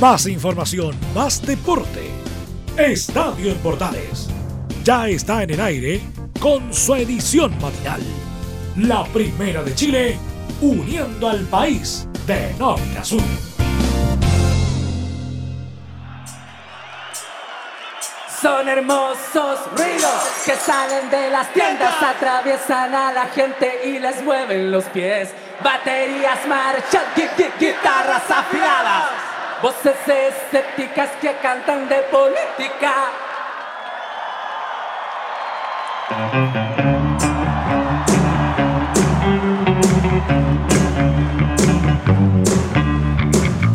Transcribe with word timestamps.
Más 0.00 0.26
información, 0.26 0.94
más 1.14 1.40
deporte. 1.40 2.10
Estadio 2.76 3.50
en 3.50 3.56
Portales. 3.58 4.28
Ya 4.84 5.08
está 5.08 5.42
en 5.42 5.50
el 5.52 5.60
aire 5.60 6.02
con 6.38 6.72
su 6.74 6.94
edición 6.96 7.50
matinal. 7.62 8.02
La 8.76 9.04
primera 9.04 9.62
de 9.62 9.74
Chile, 9.74 10.18
uniendo 10.60 11.30
al 11.30 11.46
país 11.46 12.06
de 12.26 12.52
norte 12.58 12.98
a 12.98 13.04
sur. 13.04 13.22
Son 18.42 18.68
hermosos 18.68 19.60
ruidos 19.78 20.42
que 20.44 20.56
salen 20.56 21.08
de 21.08 21.30
las 21.30 21.50
tiendas, 21.54 21.94
atraviesan 22.02 22.94
a 22.94 23.14
la 23.14 23.26
gente 23.28 23.80
y 23.86 23.98
les 23.98 24.22
mueven 24.22 24.70
los 24.70 24.84
pies. 24.84 25.30
Baterías 25.64 26.46
marchan, 26.46 27.02
guitarras 27.58 28.30
afiladas, 28.30 29.08
voces 29.62 29.96
escépticas 30.06 31.10
que 31.20 31.34
cantan 31.38 31.88
de 31.88 32.02
política. 32.10 32.94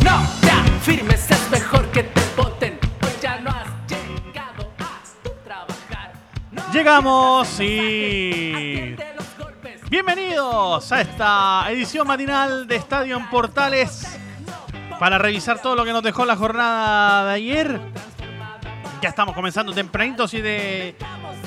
No, 0.04 0.22
ya 0.42 0.64
firmes 0.82 1.32
es 1.32 1.50
mejor 1.50 1.86
que 1.88 2.04
te 2.04 2.22
voten, 2.38 2.80
pues 3.00 3.22
ya 3.22 3.40
no 3.40 3.50
has 3.50 3.68
llegado 3.88 4.72
a 4.80 5.24
tu 5.24 5.30
trabajar. 5.44 6.14
No 6.52 6.62
Llegamos 6.72 7.60
y... 7.60 8.96
Bienvenidos 9.90 10.90
a 10.92 11.02
esta 11.02 11.66
edición 11.70 12.08
matinal 12.08 12.66
de 12.66 12.78
Estadio 12.78 13.18
en 13.18 13.30
Portales 13.30 14.18
para 15.02 15.18
revisar 15.18 15.60
todo 15.60 15.76
lo 15.76 15.84
que 15.84 15.94
nos 15.94 16.04
dejó 16.04 16.26
la 16.26 16.36
jornada 16.36 17.26
de 17.26 17.34
ayer. 17.34 17.82
Ya 19.02 19.10
estamos 19.10 19.34
comenzando 19.34 19.74
tempranito, 19.74 20.28
7 20.28 20.96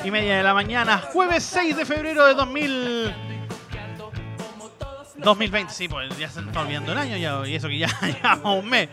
y 0.03 0.11
media 0.11 0.39
de 0.39 0.43
la 0.43 0.53
mañana, 0.53 0.99
jueves 0.99 1.45
6 1.45 1.77
de 1.77 1.87
febrero 1.87 2.27
de 2.27 2.35
2000... 2.35 3.15
2020, 5.19 5.73
sí, 5.73 5.87
pues 5.87 6.19
ya 6.19 6.29
se 6.29 6.41
nos 6.41 6.49
está 6.49 6.63
olvidando 6.63 6.91
el 6.91 6.99
año 6.99 7.47
y 7.47 7.55
eso 7.55 7.69
que 7.69 7.79
ya 7.79 7.87
llevamos 8.03 8.65
un 8.65 8.69
mes. 8.69 8.89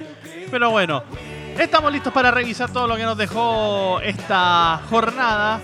Pero 0.52 0.70
bueno, 0.70 1.02
estamos 1.58 1.92
listos 1.92 2.14
para 2.14 2.30
revisar 2.30 2.72
todo 2.72 2.86
lo 2.86 2.96
que 2.96 3.04
nos 3.04 3.18
dejó 3.18 4.00
esta 4.02 4.80
jornada 4.92 5.60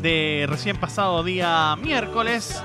de 0.00 0.46
recién 0.48 0.76
pasado 0.76 1.24
día 1.24 1.74
miércoles 1.82 2.62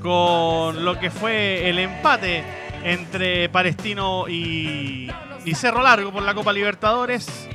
con 0.00 0.82
lo 0.82 0.98
que 0.98 1.10
fue 1.10 1.68
el 1.68 1.78
empate 1.78 2.65
entre 2.82 3.48
Palestino 3.48 4.28
y, 4.28 5.10
Cerro 5.54 5.82
Largo 5.82 6.12
por 6.12 6.22
la 6.22 6.34
Copa 6.34 6.52
Libertadores, 6.52 7.48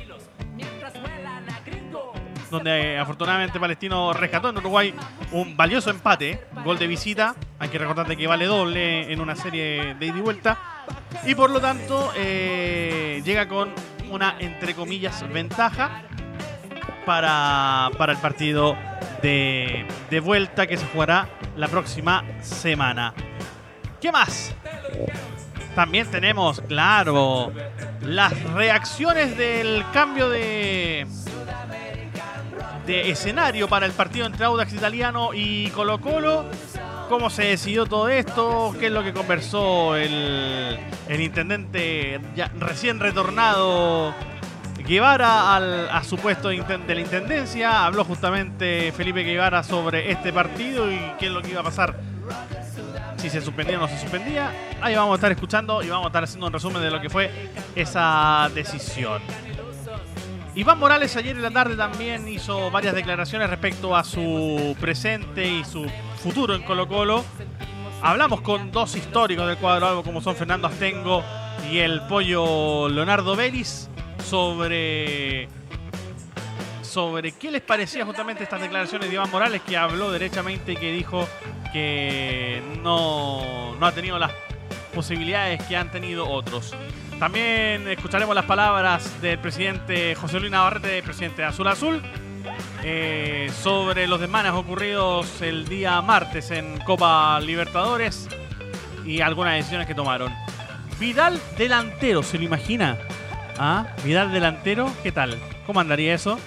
donde 2.50 2.94
eh, 2.94 2.98
afortunadamente 2.98 3.60
Palestino 3.60 4.12
rescató 4.12 4.50
en 4.50 4.58
Uruguay 4.58 4.94
un 5.32 5.56
valioso 5.56 5.90
empate, 5.90 6.40
gol 6.64 6.78
de 6.78 6.86
visita, 6.86 7.34
hay 7.58 7.68
que 7.68 7.78
recordarte 7.78 8.16
que 8.16 8.26
vale 8.26 8.46
doble 8.46 9.12
en 9.12 9.20
una 9.20 9.36
serie 9.36 9.94
de 9.94 10.06
ida 10.06 10.18
y 10.18 10.20
vuelta, 10.20 10.58
y 11.24 11.34
por 11.34 11.50
lo 11.50 11.60
tanto 11.60 12.12
eh, 12.16 13.22
llega 13.24 13.48
con 13.48 13.72
una, 14.10 14.36
entre 14.38 14.74
comillas, 14.74 15.26
ventaja 15.32 16.02
para, 17.06 17.90
para 17.98 18.12
el 18.12 18.18
partido 18.18 18.76
de, 19.22 19.86
de 20.10 20.20
vuelta 20.20 20.66
que 20.66 20.76
se 20.76 20.86
jugará 20.86 21.28
la 21.56 21.68
próxima 21.68 22.24
semana. 22.40 23.14
¿Qué 24.00 24.10
más? 24.10 24.54
También 25.74 26.06
tenemos, 26.10 26.60
claro, 26.60 27.50
las 28.02 28.38
reacciones 28.52 29.38
del 29.38 29.84
cambio 29.92 30.28
de, 30.28 31.06
de 32.86 33.10
escenario 33.10 33.68
para 33.68 33.86
el 33.86 33.92
partido 33.92 34.26
entre 34.26 34.44
Audax 34.44 34.72
Italiano 34.74 35.30
y 35.32 35.70
Colo 35.70 36.00
Colo. 36.00 36.44
¿Cómo 37.08 37.30
se 37.30 37.44
decidió 37.44 37.86
todo 37.86 38.08
esto? 38.08 38.74
¿Qué 38.78 38.86
es 38.86 38.92
lo 38.92 39.02
que 39.02 39.12
conversó 39.12 39.96
el, 39.96 40.78
el 41.08 41.20
intendente 41.20 42.20
recién 42.58 43.00
retornado 43.00 44.14
Guevara 44.78 45.54
al, 45.54 45.88
a 45.90 46.04
su 46.04 46.16
puesto 46.16 46.48
de 46.48 46.94
la 46.94 47.00
intendencia? 47.00 47.86
Habló 47.86 48.04
justamente 48.04 48.92
Felipe 48.92 49.22
Guevara 49.24 49.62
sobre 49.62 50.10
este 50.10 50.32
partido 50.32 50.90
y 50.90 50.98
qué 51.18 51.26
es 51.26 51.32
lo 51.32 51.42
que 51.42 51.50
iba 51.50 51.60
a 51.60 51.64
pasar 51.64 52.11
si 53.22 53.30
se 53.30 53.40
suspendía 53.40 53.78
o 53.78 53.80
no 53.82 53.86
se 53.86 53.98
suspendía. 53.98 54.52
Ahí 54.80 54.96
vamos 54.96 55.12
a 55.12 55.14
estar 55.14 55.30
escuchando 55.30 55.80
y 55.80 55.88
vamos 55.88 56.06
a 56.06 56.08
estar 56.08 56.24
haciendo 56.24 56.48
un 56.48 56.52
resumen 56.52 56.82
de 56.82 56.90
lo 56.90 57.00
que 57.00 57.08
fue 57.08 57.30
esa 57.76 58.50
decisión. 58.52 59.22
Iván 60.56 60.80
Morales 60.80 61.16
ayer 61.16 61.36
en 61.36 61.42
la 61.42 61.52
tarde 61.52 61.76
también 61.76 62.26
hizo 62.26 62.72
varias 62.72 62.96
declaraciones 62.96 63.48
respecto 63.48 63.94
a 63.94 64.02
su 64.02 64.76
presente 64.80 65.46
y 65.46 65.64
su 65.64 65.86
futuro 66.20 66.56
en 66.56 66.62
Colo 66.62 66.88
Colo. 66.88 67.24
Hablamos 68.02 68.40
con 68.40 68.72
dos 68.72 68.96
históricos 68.96 69.46
del 69.46 69.56
cuadro 69.56 69.86
algo 69.86 70.02
como 70.02 70.20
son 70.20 70.34
Fernando 70.34 70.66
Astengo 70.66 71.22
y 71.70 71.78
el 71.78 72.02
pollo 72.08 72.88
Leonardo 72.88 73.36
Vélez 73.36 73.88
sobre 74.28 75.48
sobre 76.92 77.32
qué 77.32 77.50
les 77.50 77.62
parecía 77.62 78.04
justamente 78.04 78.42
estas 78.42 78.60
declaraciones 78.60 79.08
de 79.08 79.14
Iván 79.14 79.30
Morales 79.30 79.62
que 79.62 79.78
habló 79.78 80.10
derechamente 80.12 80.72
y 80.72 80.76
que 80.76 80.92
dijo 80.92 81.26
que 81.72 82.62
no, 82.82 83.74
no 83.76 83.86
ha 83.86 83.92
tenido 83.92 84.18
las 84.18 84.30
posibilidades 84.94 85.62
que 85.62 85.74
han 85.74 85.90
tenido 85.90 86.28
otros. 86.28 86.74
También 87.18 87.88
escucharemos 87.88 88.34
las 88.34 88.44
palabras 88.44 89.22
del 89.22 89.38
presidente 89.38 90.14
José 90.14 90.38
Luis 90.38 90.52
Navarrete, 90.52 91.02
presidente 91.02 91.40
de 91.40 91.48
Azul 91.48 91.66
Azul, 91.66 92.02
eh, 92.82 93.50
sobre 93.62 94.06
los 94.06 94.20
desmanes 94.20 94.52
ocurridos 94.52 95.40
el 95.40 95.66
día 95.66 96.02
martes 96.02 96.50
en 96.50 96.78
Copa 96.80 97.40
Libertadores 97.40 98.28
y 99.06 99.22
algunas 99.22 99.54
decisiones 99.54 99.86
que 99.86 99.94
tomaron. 99.94 100.30
Vidal 101.00 101.40
delantero, 101.56 102.22
¿se 102.22 102.36
lo 102.36 102.44
imagina? 102.44 102.98
¿Ah? 103.58 103.86
Vidal 104.04 104.30
delantero, 104.30 104.92
¿qué 105.02 105.10
tal? 105.10 105.38
¿Cómo 105.66 105.80
andaría 105.80 106.14
eso? 106.14 106.38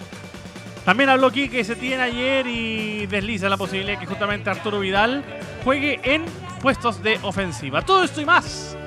También 0.86 1.10
habló 1.10 1.32
Quique 1.32 1.64
Setién 1.64 2.00
ayer 2.00 2.46
y 2.46 3.08
desliza 3.08 3.50
la 3.50 3.58
posibilidad 3.58 4.00
que 4.00 4.06
justamente 4.06 4.52
Arturo 4.52 4.80
Vidal 4.80 5.24
juegue 5.64 6.00
en 6.04 6.24
puestos 6.62 7.02
de 7.02 7.18
ofensiva. 7.24 7.82
Todo 7.82 8.04
esto 8.04 8.22
y 8.22 8.26
más 8.26 8.78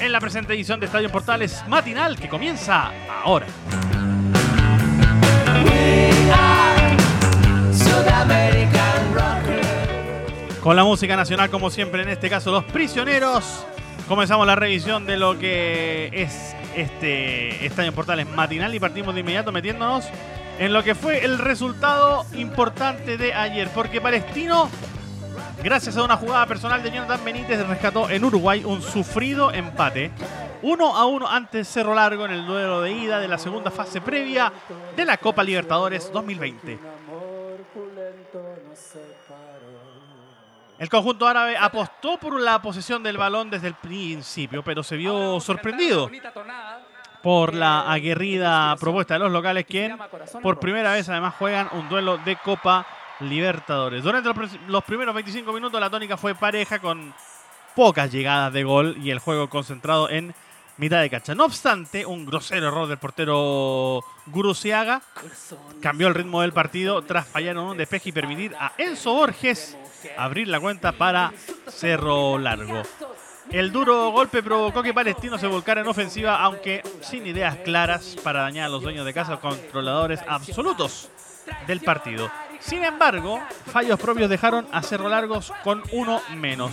en 0.00 0.10
la 0.10 0.18
presente 0.18 0.52
edición 0.52 0.80
de 0.80 0.86
Estadio 0.86 1.08
Portales 1.08 1.62
matinal 1.68 2.18
que 2.18 2.28
comienza 2.28 2.90
ahora. 3.22 3.46
Con 10.60 10.74
la 10.74 10.82
música 10.82 11.14
nacional, 11.14 11.48
como 11.50 11.70
siempre, 11.70 12.02
en 12.02 12.08
este 12.08 12.28
caso, 12.28 12.50
Los 12.50 12.64
Prisioneros. 12.64 13.64
Comenzamos 14.08 14.44
la 14.44 14.56
revisión 14.56 15.06
de 15.06 15.16
lo 15.16 15.38
que 15.38 16.10
es 16.12 16.56
este 16.74 17.64
Estadio 17.64 17.92
Portales 17.92 18.26
matinal 18.26 18.74
y 18.74 18.80
partimos 18.80 19.14
de 19.14 19.20
inmediato 19.20 19.52
metiéndonos 19.52 20.10
en 20.58 20.72
lo 20.72 20.82
que 20.82 20.94
fue 20.94 21.24
el 21.24 21.38
resultado 21.38 22.24
importante 22.34 23.16
de 23.16 23.34
ayer. 23.34 23.68
Porque 23.74 24.00
Palestino, 24.00 24.68
gracias 25.62 25.96
a 25.96 26.04
una 26.04 26.16
jugada 26.16 26.46
personal 26.46 26.82
de 26.82 26.90
Jonathan 26.90 27.24
Benítez, 27.24 27.66
rescató 27.66 28.08
en 28.10 28.24
Uruguay 28.24 28.64
un 28.64 28.82
sufrido 28.82 29.52
empate. 29.52 30.10
1 30.62 30.96
a 30.96 31.04
1 31.06 31.28
ante 31.28 31.64
Cerro 31.64 31.94
Largo 31.94 32.24
en 32.24 32.32
el 32.32 32.46
duelo 32.46 32.80
de 32.80 32.92
ida 32.92 33.20
de 33.20 33.28
la 33.28 33.38
segunda 33.38 33.70
fase 33.70 34.00
previa 34.00 34.52
de 34.96 35.04
la 35.04 35.18
Copa 35.18 35.44
Libertadores 35.44 36.10
2020. 36.12 36.78
El 40.78 40.90
conjunto 40.90 41.26
árabe 41.26 41.56
apostó 41.56 42.18
por 42.18 42.38
la 42.38 42.60
posesión 42.60 43.02
del 43.02 43.16
balón 43.16 43.48
desde 43.48 43.68
el 43.68 43.74
principio, 43.74 44.62
pero 44.62 44.82
se 44.82 44.96
vio 44.96 45.40
sorprendido 45.40 46.10
por 47.26 47.54
la 47.54 47.90
aguerrida 47.90 48.76
propuesta 48.76 49.14
de 49.14 49.18
los 49.18 49.32
locales, 49.32 49.66
quien 49.66 49.98
por 50.44 50.60
primera 50.60 50.92
vez 50.92 51.08
además 51.08 51.34
juegan 51.36 51.68
un 51.72 51.88
duelo 51.88 52.18
de 52.18 52.36
Copa 52.36 52.86
Libertadores. 53.18 54.04
Durante 54.04 54.30
los 54.68 54.84
primeros 54.84 55.12
25 55.12 55.52
minutos 55.52 55.80
la 55.80 55.90
tónica 55.90 56.16
fue 56.16 56.36
pareja 56.36 56.78
con 56.78 57.12
pocas 57.74 58.12
llegadas 58.12 58.52
de 58.52 58.62
gol 58.62 58.96
y 59.02 59.10
el 59.10 59.18
juego 59.18 59.50
concentrado 59.50 60.08
en 60.08 60.36
mitad 60.76 61.00
de 61.00 61.10
cancha. 61.10 61.34
No 61.34 61.46
obstante, 61.46 62.06
un 62.06 62.26
grosero 62.26 62.68
error 62.68 62.86
del 62.86 62.98
portero 62.98 64.04
Guruciaga 64.26 65.02
cambió 65.80 66.06
el 66.06 66.14
ritmo 66.14 66.42
del 66.42 66.52
partido 66.52 67.02
tras 67.02 67.26
fallar 67.26 67.56
en 67.56 67.62
un 67.62 67.76
despeje 67.76 68.10
y 68.10 68.12
permitir 68.12 68.54
a 68.54 68.70
Enzo 68.78 69.14
Borges 69.14 69.76
abrir 70.16 70.46
la 70.46 70.60
cuenta 70.60 70.92
para 70.92 71.32
Cerro 71.66 72.38
Largo. 72.38 72.84
El 73.50 73.72
duro 73.72 74.10
golpe 74.10 74.42
provocó 74.42 74.82
que 74.82 74.92
Palestino 74.92 75.38
se 75.38 75.46
volcara 75.46 75.80
en 75.80 75.86
ofensiva, 75.86 76.42
aunque 76.42 76.82
sin 77.00 77.26
ideas 77.26 77.56
claras 77.64 78.16
para 78.22 78.42
dañar 78.42 78.66
a 78.66 78.68
los 78.68 78.82
dueños 78.82 79.06
de 79.06 79.14
casa, 79.14 79.36
controladores 79.38 80.20
absolutos 80.26 81.08
del 81.66 81.80
partido. 81.80 82.30
Sin 82.60 82.84
embargo, 82.84 83.40
fallos 83.66 84.00
propios 84.00 84.28
dejaron 84.28 84.66
a 84.72 84.82
Cerro 84.82 85.08
Largos 85.08 85.52
con 85.62 85.82
uno 85.92 86.20
menos. 86.36 86.72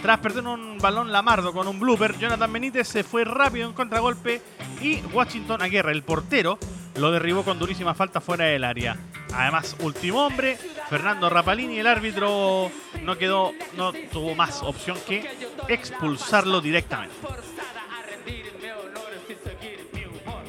Tras 0.00 0.18
perder 0.18 0.46
un 0.46 0.78
balón 0.78 1.12
Lamardo 1.12 1.52
con 1.52 1.66
un 1.66 1.80
blooper, 1.80 2.18
Jonathan 2.18 2.52
Benítez 2.52 2.88
se 2.88 3.04
fue 3.04 3.24
rápido 3.24 3.68
en 3.68 3.74
contragolpe 3.74 4.42
y 4.80 5.00
Washington 5.12 5.62
Aguirre, 5.62 5.92
el 5.92 6.02
portero, 6.02 6.58
lo 6.96 7.10
derribó 7.10 7.42
con 7.44 7.58
durísima 7.58 7.94
falta 7.94 8.20
fuera 8.20 8.44
del 8.46 8.64
área. 8.64 8.96
Además, 9.32 9.76
último 9.80 10.26
hombre, 10.26 10.56
Fernando 10.88 11.28
Rapalini, 11.28 11.78
el 11.78 11.86
árbitro 11.86 12.70
no 13.02 13.18
quedó, 13.18 13.52
no 13.76 13.92
tuvo 13.92 14.34
más 14.34 14.62
opción 14.62 14.96
que 15.06 15.28
expulsarlo 15.68 16.60
directamente. 16.60 17.14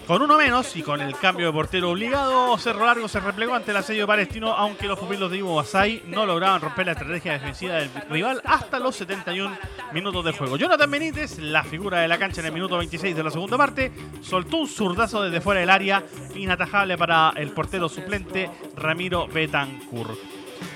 Con 0.07 0.21
uno 0.21 0.37
menos 0.37 0.75
y 0.75 0.83
con 0.83 1.01
el 1.01 1.17
cambio 1.17 1.47
de 1.47 1.53
portero 1.53 1.89
obligado, 1.89 2.55
Cerro 2.59 2.85
Largo 2.85 3.07
se 3.07 3.19
replegó 3.19 3.55
ante 3.55 3.71
el 3.71 3.77
asedio 3.77 4.05
palestino, 4.05 4.53
aunque 4.53 4.87
los 4.87 4.99
pupilos 4.99 5.31
de 5.31 5.39
Ivo 5.39 5.55
Basay 5.55 6.03
no 6.05 6.27
lograban 6.27 6.61
romper 6.61 6.85
la 6.85 6.91
estrategia 6.91 7.33
defensiva 7.33 7.73
del 7.73 7.89
rival 8.07 8.39
hasta 8.45 8.77
los 8.77 8.95
71 8.97 9.57
minutos 9.93 10.23
de 10.23 10.31
juego. 10.33 10.57
Jonathan 10.57 10.91
Benítez, 10.91 11.39
la 11.39 11.63
figura 11.63 12.01
de 12.01 12.07
la 12.07 12.19
cancha 12.19 12.41
en 12.41 12.47
el 12.47 12.53
minuto 12.53 12.77
26 12.77 13.15
de 13.15 13.23
la 13.23 13.31
segunda 13.31 13.57
parte, 13.57 13.91
soltó 14.21 14.57
un 14.57 14.67
zurdazo 14.67 15.23
desde 15.23 15.41
fuera 15.41 15.61
del 15.61 15.71
área, 15.71 16.03
inatajable 16.35 16.99
para 16.99 17.33
el 17.35 17.49
portero 17.49 17.89
suplente 17.89 18.51
Ramiro 18.75 19.25
Betancourt. 19.25 20.19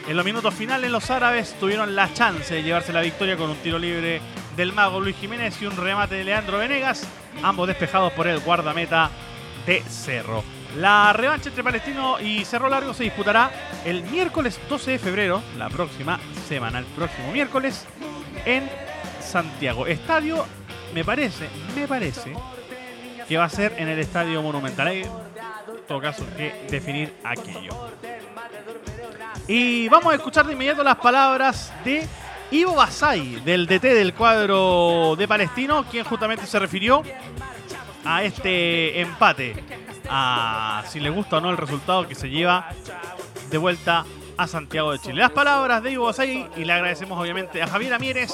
En 0.07 0.17
los 0.17 0.25
minutos 0.25 0.55
finales, 0.55 0.89
los 0.89 1.07
árabes 1.11 1.55
tuvieron 1.59 1.95
la 1.95 2.11
chance 2.15 2.55
de 2.55 2.63
llevarse 2.63 2.91
la 2.91 3.01
victoria 3.01 3.37
con 3.37 3.51
un 3.51 3.57
tiro 3.57 3.77
libre 3.77 4.21
del 4.57 4.73
mago 4.73 4.99
Luis 4.99 5.15
Jiménez 5.17 5.61
y 5.61 5.67
un 5.67 5.77
remate 5.77 6.15
de 6.15 6.23
Leandro 6.23 6.57
Venegas, 6.57 7.07
ambos 7.43 7.67
despejados 7.67 8.11
por 8.13 8.27
el 8.27 8.39
guardameta 8.39 9.09
de 9.65 9.81
Cerro. 9.83 10.43
La 10.77 11.13
revancha 11.13 11.49
entre 11.49 11.63
Palestino 11.63 12.19
y 12.19 12.45
Cerro 12.45 12.69
Largo 12.69 12.93
se 12.93 13.03
disputará 13.03 13.51
el 13.85 14.03
miércoles 14.03 14.59
12 14.69 14.91
de 14.91 14.99
febrero, 14.99 15.41
la 15.57 15.69
próxima 15.69 16.19
semana, 16.47 16.79
el 16.79 16.85
próximo 16.85 17.31
miércoles, 17.31 17.85
en 18.45 18.69
Santiago. 19.19 19.87
Estadio, 19.87 20.45
me 20.93 21.03
parece, 21.03 21.49
me 21.75 21.87
parece 21.87 22.33
que 23.27 23.37
va 23.37 23.45
a 23.45 23.49
ser 23.49 23.75
en 23.77 23.87
el 23.87 23.99
Estadio 23.99 24.41
Monumental. 24.41 24.87
Hay, 24.87 25.01
en 25.01 25.11
todo 25.87 25.99
caso, 25.99 26.23
que 26.37 26.67
definir 26.69 27.15
aquello. 27.23 27.71
Y 29.47 29.89
vamos 29.89 30.13
a 30.13 30.15
escuchar 30.15 30.45
de 30.45 30.53
inmediato 30.53 30.83
las 30.83 30.97
palabras 30.97 31.73
de 31.83 32.07
Ivo 32.51 32.73
Basay, 32.73 33.41
del 33.41 33.67
DT 33.67 33.83
del 33.83 34.13
cuadro 34.15 35.15
de 35.15 35.27
Palestino, 35.27 35.85
quien 35.89 36.03
justamente 36.03 36.47
se 36.47 36.57
refirió 36.57 37.03
a 38.03 38.23
este 38.23 38.99
empate, 39.01 39.63
a 40.09 40.83
si 40.89 40.99
le 40.99 41.11
gusta 41.11 41.37
o 41.37 41.41
no 41.41 41.51
el 41.51 41.57
resultado 41.57 42.07
que 42.07 42.15
se 42.15 42.29
lleva 42.29 42.69
de 43.51 43.57
vuelta 43.59 44.03
a 44.35 44.47
Santiago 44.47 44.91
de 44.91 44.99
Chile. 44.99 45.15
Las 45.15 45.31
palabras 45.31 45.83
de 45.83 45.91
Ivo 45.91 46.05
Basay 46.05 46.49
y 46.55 46.65
le 46.65 46.73
agradecemos 46.73 47.19
obviamente 47.19 47.61
a 47.61 47.67
Javier 47.67 47.93
Amieres, 47.93 48.33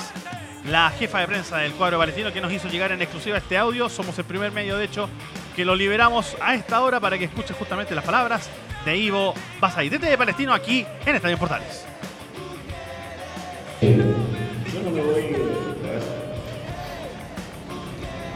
la 0.65 0.89
jefa 0.91 1.19
de 1.19 1.27
prensa 1.27 1.57
del 1.57 1.73
cuadro 1.73 1.97
palestino, 1.97 2.31
que 2.31 2.39
nos 2.39 2.53
hizo 2.53 2.69
llegar 2.69 2.93
en 2.93 3.01
exclusiva 3.01 3.37
este 3.37 3.57
audio. 3.57 3.89
Somos 3.89 4.17
el 4.17 4.25
primer 4.25 4.53
medio, 4.53 4.77
de 4.77 4.85
hecho, 4.85 5.09
que 5.57 5.65
lo 5.65 5.75
liberamos 5.75 6.37
a 6.41 6.55
esta 6.55 6.81
hora 6.81 7.01
para 7.01 7.17
que 7.17 7.25
escuche 7.25 7.53
justamente 7.53 7.93
las 7.93 8.05
palabras 8.05 8.49
de 8.85 8.95
Ivo 8.95 9.33
Basay, 9.59 9.89
DT 9.89 10.03
de 10.03 10.17
Palestino, 10.17 10.53
aquí 10.53 10.85
en 11.05 11.15
Estadio 11.15 11.37
Portales. 11.37 11.85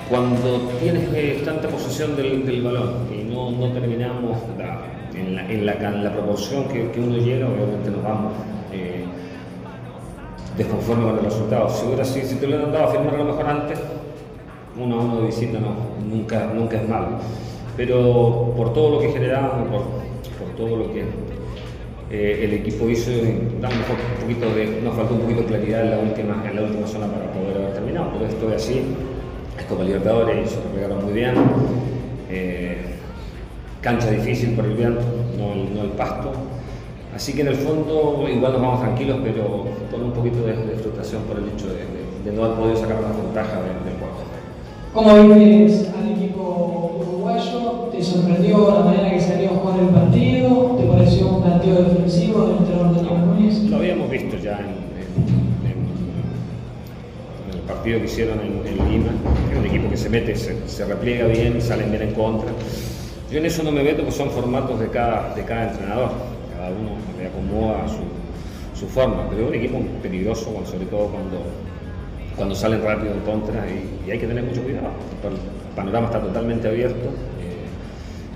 Cuando 0.09 0.61
tienes 0.81 1.07
eh, 1.13 1.41
tanta 1.45 1.67
posesión 1.67 2.15
del, 2.15 2.63
balón 2.63 3.07
y 3.13 3.31
no, 3.31 3.71
terminamos 3.71 4.39
en, 5.13 5.65
la, 5.65 6.13
proporción 6.13 6.67
que, 6.67 6.99
uno 6.99 7.17
llega, 7.17 7.47
obviamente 7.47 7.91
nos 7.91 8.03
vamos 8.03 8.33
eh, 8.73 9.05
desconforme 10.57 11.03
con 11.03 11.19
el 11.19 11.25
resultado. 11.25 11.69
Si, 11.69 11.85
hubiera, 11.85 12.03
sido- 12.03 12.27
si 12.27 12.35
te 12.35 12.47
lo 12.47 12.55
hubieran 12.55 12.73
dado 12.73 12.85
a 12.85 12.91
firmar 12.91 13.13
a 13.13 13.17
lo 13.19 13.25
mejor 13.25 13.45
antes, 13.45 13.79
uno 14.81 14.99
a 14.99 15.03
uno 15.03 15.21
de 15.21 15.27
visita 15.27 15.59
no, 15.59 15.75
nunca, 16.03 16.51
nunca 16.55 16.77
es 16.81 16.89
malo. 16.89 17.07
Pero 17.77 18.51
por 18.57 18.73
todo 18.73 18.95
lo 18.95 18.99
que 19.01 19.09
generábamos, 19.09 19.67
por, 19.69 19.81
por 19.81 20.55
todo 20.57 20.75
lo 20.75 20.91
que 20.91 21.03
eh, 22.09 22.45
el 22.45 22.53
equipo 22.53 22.89
hizo, 22.89 23.11
un 23.11 23.61
poquito 24.21 24.55
de, 24.55 24.81
nos 24.81 24.95
faltó 24.95 25.13
un 25.13 25.21
poquito 25.21 25.41
de 25.41 25.47
claridad 25.47 25.83
en 25.83 25.91
la 25.91 25.99
última, 25.99 26.43
en 26.49 26.55
la 26.55 26.63
última 26.63 26.87
zona 26.87 27.05
para 27.05 27.31
poder 27.31 27.57
haber 27.57 27.73
terminado. 27.73 28.09
Pero 28.13 28.25
esto 28.25 28.49
es 28.49 28.55
así, 28.55 28.81
es 29.59 29.65
Copa 29.65 29.83
Libertadores, 29.83 30.49
se 30.51 30.61
replegaron 30.61 31.03
muy 31.05 31.13
bien. 31.13 31.33
Eh, 32.29 32.77
cancha 33.81 34.09
difícil 34.11 34.51
por 34.55 34.65
el 34.65 34.73
viento, 34.75 35.01
no 35.37 35.53
el, 35.53 35.73
no 35.75 35.81
el 35.83 35.89
pasto. 35.91 36.31
Así 37.15 37.33
que 37.33 37.41
en 37.41 37.47
el 37.47 37.55
fondo 37.55 38.25
igual 38.31 38.53
nos 38.53 38.61
vamos 38.61 38.81
tranquilos, 38.81 39.17
pero 39.23 39.65
con 39.91 40.03
un 40.03 40.11
poquito 40.11 40.41
de, 40.45 40.53
de 40.55 40.75
frustración 40.77 41.23
por 41.23 41.37
el 41.37 41.49
hecho 41.49 41.67
de, 41.67 41.73
de- 41.75 42.09
de 42.19 42.33
no 42.35 42.43
haber 42.43 42.57
podido 42.57 42.75
sacar 42.75 43.01
más 43.01 43.15
ventaja 43.15 43.61
del, 43.61 43.95
juego. 43.97 44.19
¿Cómo 44.93 45.33
vives 45.35 45.89
al 45.97 46.11
equipo 46.11 46.97
uruguayo? 46.99 47.89
¿Te 47.93 48.03
sorprendió 48.03 48.71
la 48.73 48.83
manera 48.83 49.09
que 49.11 49.21
salió 49.21 49.51
a 49.51 49.53
jugar 49.53 49.79
el 49.79 49.87
partido? 49.87 50.75
¿Te 50.77 50.83
pareció 50.85 51.27
un 51.29 51.41
planteo 51.43 51.75
defensivo 51.83 52.45
del 52.47 52.57
entrenador 52.57 52.95
Daniel 52.95 53.25
Núñez? 53.25 53.63
Lo 53.69 53.77
habíamos 53.77 54.09
visto 54.09 54.35
ya 54.37 54.59
en, 54.59 54.88
partido 57.69 57.99
que 57.99 58.05
hicieron 58.05 58.39
en, 58.41 58.67
en 58.67 58.77
Lima, 58.91 59.11
es 59.51 59.57
un 59.57 59.65
equipo 59.65 59.89
que 59.89 59.95
se 59.97 60.09
mete, 60.09 60.35
se, 60.35 60.67
se 60.67 60.85
repliega 60.85 61.27
bien 61.27 61.61
salen 61.61 61.89
bien 61.91 62.01
en 62.03 62.13
contra. 62.13 62.49
Yo 63.31 63.37
en 63.37 63.45
eso 63.45 63.61
no 63.63 63.71
me 63.71 63.83
meto, 63.83 63.97
porque 64.01 64.11
son 64.17 64.31
formatos 64.31 64.79
de 64.79 64.87
cada, 64.89 65.33
de 65.35 65.43
cada 65.45 65.69
entrenador, 65.71 66.09
cada 66.51 66.69
uno 66.69 66.97
le 67.17 67.27
acomoda 67.27 67.87
su, 67.87 68.77
su 68.79 68.87
forma, 68.87 69.29
pero 69.29 69.43
es 69.43 69.47
un 69.49 69.55
equipo 69.55 69.77
peligroso, 70.01 70.45
sobre 70.65 70.85
todo 70.87 71.07
cuando, 71.07 71.37
cuando 72.35 72.55
salen 72.55 72.83
rápido 72.83 73.13
en 73.13 73.19
contra 73.21 73.65
y, 73.69 74.07
y 74.07 74.11
hay 74.11 74.19
que 74.19 74.27
tener 74.27 74.43
mucho 74.43 74.61
cuidado. 74.63 74.89
El 75.23 75.75
panorama 75.75 76.07
está 76.07 76.19
totalmente 76.19 76.67
abierto. 76.67 77.07
eh, 77.39 77.59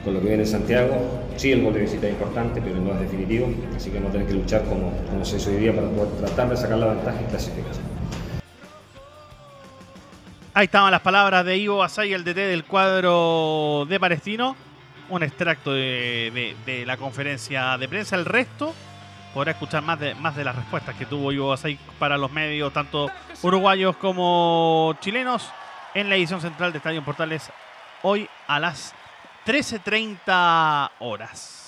con 0.03 0.13
lo 0.13 0.19
que 0.19 0.27
viene 0.27 0.43
en 0.43 0.49
Santiago. 0.49 0.95
Sí, 1.37 1.51
el 1.51 1.63
gol 1.63 1.73
de 1.73 1.79
visita 1.81 2.07
es 2.07 2.13
importante, 2.13 2.61
pero 2.61 2.79
no 2.79 2.93
es 2.93 2.99
definitivo, 2.99 3.47
así 3.75 3.89
que 3.89 3.95
vamos 3.95 4.09
a 4.09 4.13
tener 4.13 4.27
que 4.27 4.33
luchar 4.35 4.63
como, 4.65 4.91
como 5.09 5.25
se 5.25 5.37
hizo 5.37 5.49
hoy 5.49 5.57
día 5.57 5.73
para 5.73 5.87
poder 5.89 6.09
tratar 6.19 6.49
de 6.49 6.57
sacar 6.57 6.77
la 6.77 6.87
ventaja 6.87 7.17
y 7.21 7.29
clasificarse. 7.29 7.79
Ahí 10.55 10.65
estaban 10.65 10.91
las 10.91 11.01
palabras 11.01 11.43
de 11.45 11.57
Ivo 11.57 11.77
Basay, 11.77 12.13
el 12.13 12.23
DT 12.23 12.35
del 12.35 12.63
cuadro 12.63 13.87
de 13.89 13.99
Palestino. 13.99 14.55
Un 15.09 15.23
extracto 15.23 15.73
de, 15.73 16.83
la 16.85 16.95
conferencia 16.95 17.75
de 17.79 17.89
prensa. 17.89 18.15
El 18.15 18.25
resto 18.25 18.71
podrá 19.33 19.53
escuchar 19.53 19.81
más 19.81 19.99
de, 19.99 20.13
más 20.13 20.35
de 20.35 20.43
las 20.43 20.55
respuestas 20.55 20.95
que 20.95 21.07
tuvo 21.07 21.31
Ivo 21.31 21.49
Basay 21.49 21.79
para 21.97 22.19
los 22.19 22.31
medios, 22.31 22.71
tanto 22.71 23.09
uruguayos 23.41 23.97
como 23.97 24.95
chilenos, 24.99 25.49
en 25.95 26.07
la 26.07 26.17
edición 26.17 26.39
central 26.39 26.71
de 26.71 26.77
Estadio 26.77 27.03
Portales 27.03 27.51
hoy 28.03 28.29
a 28.45 28.59
las 28.59 28.93
13.30 29.47 30.91
horas. 30.99 31.62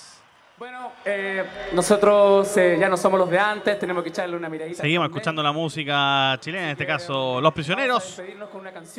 Bueno, 0.58 0.92
eh, 1.04 1.44
nosotros 1.74 2.56
eh, 2.56 2.78
ya 2.80 2.88
no 2.88 2.96
somos 2.96 3.20
los 3.20 3.28
de 3.28 3.38
antes, 3.38 3.78
tenemos 3.78 4.02
que 4.02 4.08
echarle 4.08 4.36
una 4.36 4.48
miradita. 4.48 4.80
Seguimos 4.80 5.04
también. 5.04 5.18
escuchando 5.18 5.42
la 5.42 5.52
música 5.52 6.38
chilena, 6.40 6.64
en 6.64 6.70
este 6.70 6.86
caso 6.86 7.42
Los 7.42 7.52
Prisioneros. 7.52 8.22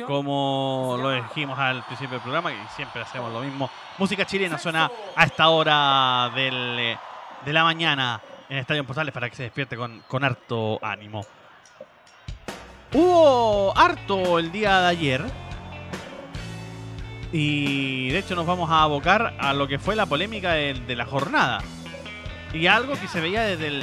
Como 0.06 0.96
lo 1.02 1.10
dijimos 1.10 1.58
al 1.58 1.84
principio 1.84 2.12
del 2.12 2.20
programa, 2.20 2.52
y 2.52 2.56
siempre 2.76 3.02
hacemos 3.02 3.32
lo 3.32 3.40
mismo. 3.40 3.68
Música 3.98 4.24
chilena 4.24 4.56
suena 4.56 4.88
a 5.16 5.24
esta 5.24 5.48
hora 5.48 6.30
del, 6.32 6.78
eh, 6.78 6.98
de 7.44 7.52
la 7.52 7.64
mañana 7.64 8.20
en 8.48 8.58
Estadio 8.58 8.84
Portales 8.84 9.12
para 9.12 9.28
que 9.28 9.34
se 9.34 9.42
despierte 9.42 9.76
con, 9.76 10.04
con 10.06 10.22
harto 10.22 10.78
ánimo. 10.80 11.26
Hubo 12.92 13.76
harto 13.76 14.38
el 14.38 14.52
día 14.52 14.80
de 14.82 14.86
ayer. 14.86 15.47
Y 17.32 18.08
de 18.08 18.18
hecho 18.18 18.34
nos 18.34 18.46
vamos 18.46 18.70
a 18.70 18.82
abocar 18.82 19.34
a 19.38 19.52
lo 19.52 19.68
que 19.68 19.78
fue 19.78 19.94
la 19.94 20.06
polémica 20.06 20.52
de, 20.52 20.96
la 20.96 21.04
jornada. 21.04 21.62
Y 22.52 22.66
algo 22.66 22.94
que 22.94 23.08
se 23.08 23.20
veía 23.20 23.42
desde 23.42 23.66
el, 23.68 23.82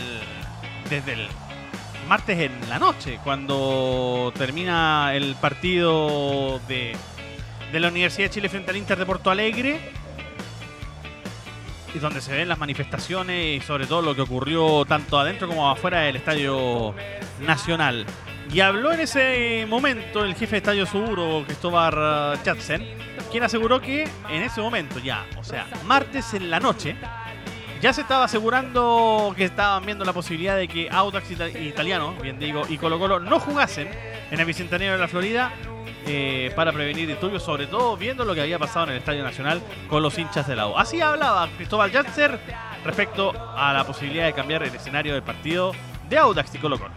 desde 0.90 1.14
el 1.14 1.28
martes 2.08 2.40
en 2.40 2.70
la 2.70 2.80
noche, 2.80 3.20
cuando 3.24 4.34
termina 4.36 5.12
el 5.14 5.36
partido 5.36 6.60
de, 6.68 6.96
de 7.72 7.80
la 7.80 7.90
Universidad 7.90 8.30
de 8.30 8.34
Chile 8.34 8.50
frente 8.50 8.72
al 8.72 8.78
Inter 8.78 8.98
de 8.98 9.06
Porto 9.06 9.30
Alegre. 9.30 9.92
Y 11.94 12.00
donde 12.00 12.20
se 12.20 12.34
ven 12.34 12.50
las 12.50 12.58
manifestaciones 12.58 13.64
y 13.64 13.66
sobre 13.66 13.86
todo 13.86 14.02
lo 14.02 14.16
que 14.16 14.22
ocurrió 14.22 14.84
tanto 14.84 15.18
adentro 15.18 15.48
como 15.48 15.70
afuera 15.70 16.02
del 16.02 16.18
Estadio 16.18 16.94
Nacional. 17.40 18.06
Y 18.52 18.60
habló 18.62 18.94
en 18.94 19.02
ese 19.02 19.66
momento 19.68 20.24
el 20.24 20.34
jefe 20.36 20.52
de 20.52 20.58
Estadio 20.58 20.86
Seguro, 20.86 21.44
Cristóbal 21.46 22.38
Jadsen, 22.46 22.88
quien 23.32 23.44
aseguró 23.44 23.82
que 23.82 24.04
en 24.30 24.42
ese 24.44 24.62
momento 24.62 25.00
ya, 25.00 25.26
o 25.38 25.44
sea, 25.44 25.68
martes 25.86 26.34
en 26.36 26.50
la 26.50 26.60
noche, 26.60 26.96
ya 27.82 27.92
se 27.92 28.02
estaba 28.02 28.24
asegurando 28.26 29.34
que 29.36 29.44
estaban 29.46 29.86
viendo 29.86 30.06
la 30.06 30.14
posibilidad 30.14 30.56
de 30.56 30.68
que 30.68 30.90
Audax 30.90 31.30
Ita- 31.32 31.50
Italiano, 31.50 32.14
bien 32.22 32.40
digo, 32.40 32.64
y 32.70 32.78
Colo 32.78 32.98
Colo 32.98 33.20
no 33.20 33.40
jugasen 33.40 33.90
en 34.32 34.40
el 34.40 34.46
Bicentenario 34.46 34.94
de 34.94 35.00
la 35.00 35.08
Florida 35.08 35.52
eh, 36.08 36.52
para 36.56 36.72
prevenir 36.72 37.08
disturbios, 37.08 37.44
sobre 37.44 37.68
todo 37.68 37.98
viendo 37.98 38.24
lo 38.24 38.34
que 38.36 38.42
había 38.42 38.58
pasado 38.60 38.86
en 38.86 38.92
el 38.94 38.98
Estadio 39.00 39.24
Nacional 39.24 39.62
con 39.90 40.02
los 40.02 40.18
hinchas 40.18 40.48
de 40.48 40.56
la 40.56 40.68
U. 40.68 40.78
Así 40.78 41.02
hablaba 41.02 41.50
Cristóbal 41.58 41.92
Jatzer 41.92 42.40
respecto 42.86 43.34
a 43.58 43.74
la 43.74 43.84
posibilidad 43.84 44.26
de 44.28 44.34
cambiar 44.34 44.64
el 44.64 44.74
escenario 44.74 45.14
del 45.14 45.24
partido 45.24 45.74
de 46.08 46.18
Audax 46.20 46.56
y 46.56 46.60
Colo 46.60 46.78
Colo. 46.80 46.92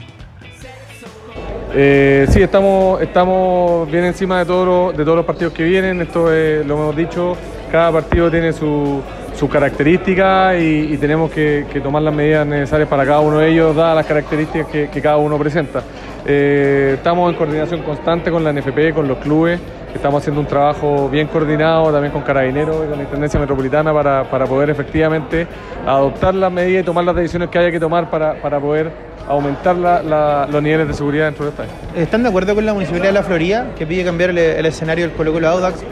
Eh, 1.74 2.26
sí, 2.30 2.42
estamos, 2.42 3.00
estamos 3.02 3.90
bien 3.90 4.04
encima 4.04 4.38
de, 4.38 4.46
todo 4.46 4.92
de 4.92 5.04
todos 5.04 5.16
los 5.16 5.26
partidos 5.26 5.52
que 5.52 5.64
vienen, 5.64 6.00
esto 6.00 6.24
lo 6.30 6.74
hemos 6.74 6.96
dicho, 6.96 7.36
cada 7.70 7.92
partido 7.92 8.30
tiene 8.30 8.52
su, 8.52 9.02
sus 9.38 9.48
características 9.48 10.60
y, 10.60 10.96
tenemos 10.98 11.30
que, 11.30 11.64
tomar 11.82 12.02
las 12.02 12.12
medidas 12.12 12.46
necesarias 12.46 12.88
para 12.88 13.04
cada 13.06 13.20
uno 13.20 13.38
de 13.38 13.50
ellos, 13.50 13.76
dadas 13.76 13.94
las 13.94 14.06
características 14.06 14.66
que, 14.66 15.00
cada 15.00 15.16
uno 15.18 15.38
presenta. 15.38 15.82
Eh, 16.30 16.92
estamos 16.96 17.32
en 17.32 17.38
coordinación 17.38 17.82
constante 17.82 18.30
con 18.30 18.44
la 18.44 18.52
NFP, 18.52 18.92
con 18.94 19.08
los 19.08 19.16
clubes, 19.16 19.58
estamos 19.94 20.20
haciendo 20.20 20.42
un 20.42 20.46
trabajo 20.46 21.08
bien 21.08 21.26
coordinado 21.28 21.90
también 21.90 22.12
con 22.12 22.20
Carabineros 22.20 22.84
y 22.84 22.88
con 22.88 22.98
la 22.98 23.04
Intendencia 23.04 23.40
Metropolitana 23.40 23.94
para, 23.94 24.44
poder 24.44 24.68
efectivamente 24.68 25.46
adoptar 25.86 26.34
las 26.34 26.52
medidas 26.52 26.82
y 26.82 26.84
tomar 26.84 27.04
las 27.04 27.16
decisiones 27.16 27.48
que 27.48 27.58
haya 27.58 27.70
que 27.70 27.80
tomar 27.80 28.10
para, 28.10 28.60
poder 28.60 28.92
aumentar 29.26 29.74
los 29.74 30.62
niveles 30.62 30.88
de 30.88 30.92
seguridad 30.92 31.24
dentro 31.24 31.46
del 31.46 31.54
estadio. 31.54 31.70
¿Están 31.96 32.22
de 32.22 32.28
acuerdo 32.28 32.54
con 32.54 32.66
la 32.66 32.74
Municipalidad 32.74 33.08
de 33.08 33.14
La 33.14 33.22
Florida 33.22 33.66
que 33.74 33.86
pide 33.86 34.04
cambiar 34.04 34.28
el, 34.28 34.66
escenario 34.66 35.06
del 35.08 35.16
Colo 35.16 35.32
Colo 35.32 35.48
Audax 35.48 35.82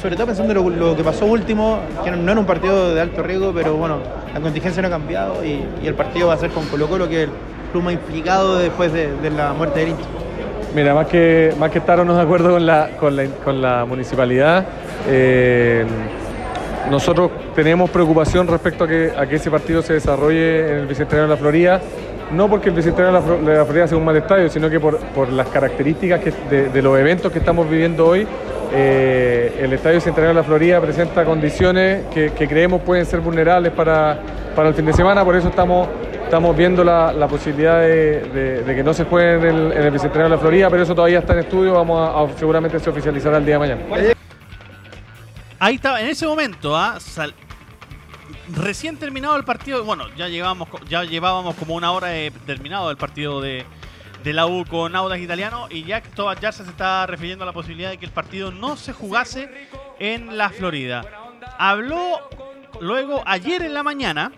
sobre 0.00 0.14
todo 0.14 0.28
pensando 0.28 0.52
en 0.52 0.78
lo, 0.78 0.96
que 0.96 1.02
pasó 1.02 1.26
último, 1.26 1.80
que 2.04 2.12
no 2.12 2.30
era 2.30 2.40
un 2.40 2.46
partido 2.46 2.94
de 2.94 3.00
alto 3.00 3.22
riesgo, 3.24 3.52
pero 3.52 3.74
bueno, 3.74 3.98
la 4.32 4.40
contingencia 4.40 4.80
no 4.80 4.88
ha 4.88 4.90
cambiado 4.90 5.44
y, 5.44 5.62
el 5.84 5.94
partido 5.94 6.28
va 6.28 6.34
a 6.34 6.38
ser 6.38 6.50
con 6.50 6.64
Colo 6.66 6.88
Colo, 6.88 7.08
que 7.08 7.28
más 7.78 7.92
implicado 7.92 8.58
después 8.58 8.92
de, 8.92 9.30
la 9.30 9.52
muerte 9.52 9.80
de 9.80 9.90
hincha. 9.90 10.04
Mira, 10.74 10.94
más 10.94 11.06
que, 11.06 11.54
más 11.58 11.70
que 11.70 11.78
estar 11.78 12.00
o 12.00 12.04
no 12.04 12.14
de 12.14 12.22
acuerdo 12.22 12.52
con 12.52 12.66
la, 12.66 12.90
con 12.98 13.62
la, 13.62 13.84
municipalidad, 13.84 14.66
eh, 15.08 15.84
nosotros 16.90 17.30
tenemos 17.54 17.90
preocupación 17.90 18.46
respecto 18.48 18.84
a 18.84 18.88
que, 18.88 19.12
a 19.16 19.26
que 19.26 19.36
ese 19.36 19.50
partido 19.50 19.82
se 19.82 19.94
desarrolle 19.94 20.70
en 20.70 20.78
el 20.78 20.86
Bicentenario 20.86 21.28
de 21.28 21.34
la 21.34 21.36
Florida, 21.36 21.80
no 22.32 22.48
porque 22.48 22.68
el 22.68 22.74
Bicentenario 22.74 23.20
de 23.20 23.56
la 23.56 23.64
Florida 23.64 23.88
sea 23.88 23.98
un 23.98 24.04
mal 24.04 24.16
estadio, 24.16 24.48
sino 24.48 24.70
que 24.70 24.78
por, 24.78 25.28
las 25.32 25.48
características 25.48 26.20
de, 26.48 26.82
los 26.82 26.98
eventos 26.98 27.32
que 27.32 27.38
estamos 27.38 27.68
viviendo 27.68 28.06
hoy, 28.06 28.26
eh, 28.72 29.58
el 29.60 29.72
Estadio 29.72 30.00
Centenario 30.00 30.28
de 30.28 30.40
la 30.40 30.44
Florida 30.44 30.80
presenta 30.80 31.24
condiciones 31.24 32.04
que, 32.14 32.30
creemos 32.30 32.82
pueden 32.82 33.04
ser 33.04 33.20
vulnerables 33.20 33.72
para, 33.72 34.18
el 34.56 34.74
fin 34.74 34.86
de 34.86 34.92
semana, 34.92 35.24
por 35.24 35.34
eso 35.34 35.48
estamos, 35.48 35.88
estamos 36.30 36.56
viendo 36.56 36.84
la, 36.84 37.26
posibilidad 37.26 37.80
de, 37.80 38.62
que 38.64 38.84
no 38.84 38.94
se 38.94 39.04
juegue 39.04 39.48
en 39.48 39.56
el, 39.56 39.72
en 39.72 39.92
Bicentenario 39.92 40.30
de 40.30 40.36
la 40.36 40.38
Florida, 40.38 40.70
pero 40.70 40.84
eso 40.84 40.94
todavía 40.94 41.18
está 41.18 41.32
en 41.32 41.40
estudio, 41.40 41.72
vamos 41.72 42.30
a, 42.32 42.38
seguramente 42.38 42.78
se 42.78 42.88
oficializará 42.88 43.38
el 43.38 43.44
día 43.44 43.58
de 43.58 43.58
mañana. 43.58 43.82
Ahí 45.58 45.74
estaba, 45.74 46.00
en 46.00 46.06
ese 46.06 46.28
momento, 46.28 46.76
¿ah? 46.76 46.98
recién 48.54 48.96
terminado 48.96 49.34
el 49.36 49.42
partido, 49.42 49.82
bueno, 49.82 50.04
ya 50.16 50.28
llevábamos, 50.28 50.68
ya 50.88 51.02
llevábamos 51.02 51.56
como 51.56 51.74
una 51.74 51.90
hora 51.90 52.06
de 52.06 52.32
terminado 52.46 52.92
el 52.92 52.96
partido 52.96 53.40
de, 53.40 53.64
de 54.22 54.32
la 54.32 54.46
U 54.46 54.64
con 54.66 54.94
Audax 54.94 55.20
Italiano 55.20 55.66
y 55.68 55.82
ya 55.82 56.00
ya 56.40 56.52
se 56.52 56.62
está 56.62 57.08
refiriendo 57.08 57.42
a 57.42 57.46
la 57.46 57.52
posibilidad 57.52 57.90
de 57.90 57.98
que 57.98 58.06
el 58.06 58.12
partido 58.12 58.52
no 58.52 58.76
se 58.76 58.92
jugase 58.92 59.50
en 59.98 60.38
la 60.38 60.50
Florida. 60.50 61.02
Habló 61.58 62.20
luego 62.80 63.20
ayer 63.26 63.62
en 63.62 63.74
la 63.74 63.82
mañana 63.82 64.30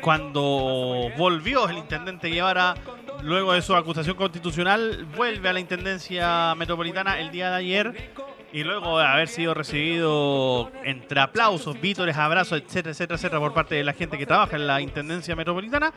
cuando 0.00 1.10
volvió 1.16 1.68
el 1.68 1.78
intendente 1.78 2.28
Guevara 2.28 2.74
luego 3.22 3.52
de 3.52 3.62
su 3.62 3.74
acusación 3.74 4.16
constitucional, 4.16 5.06
vuelve 5.16 5.48
a 5.48 5.52
la 5.52 5.60
Intendencia 5.60 6.54
Metropolitana 6.54 7.20
el 7.20 7.30
día 7.30 7.50
de 7.50 7.56
ayer 7.56 8.12
y 8.52 8.64
luego 8.64 8.98
de 8.98 9.06
haber 9.06 9.28
sido 9.28 9.54
recibido 9.54 10.70
entre 10.84 11.20
aplausos, 11.20 11.80
vítores, 11.80 12.16
abrazos, 12.16 12.60
etcétera, 12.60 12.90
etcétera, 12.92 13.16
etcétera, 13.16 13.40
por 13.40 13.54
parte 13.54 13.74
de 13.76 13.84
la 13.84 13.92
gente 13.92 14.18
que 14.18 14.26
trabaja 14.26 14.56
en 14.56 14.66
la 14.66 14.80
Intendencia 14.80 15.36
Metropolitana, 15.36 15.92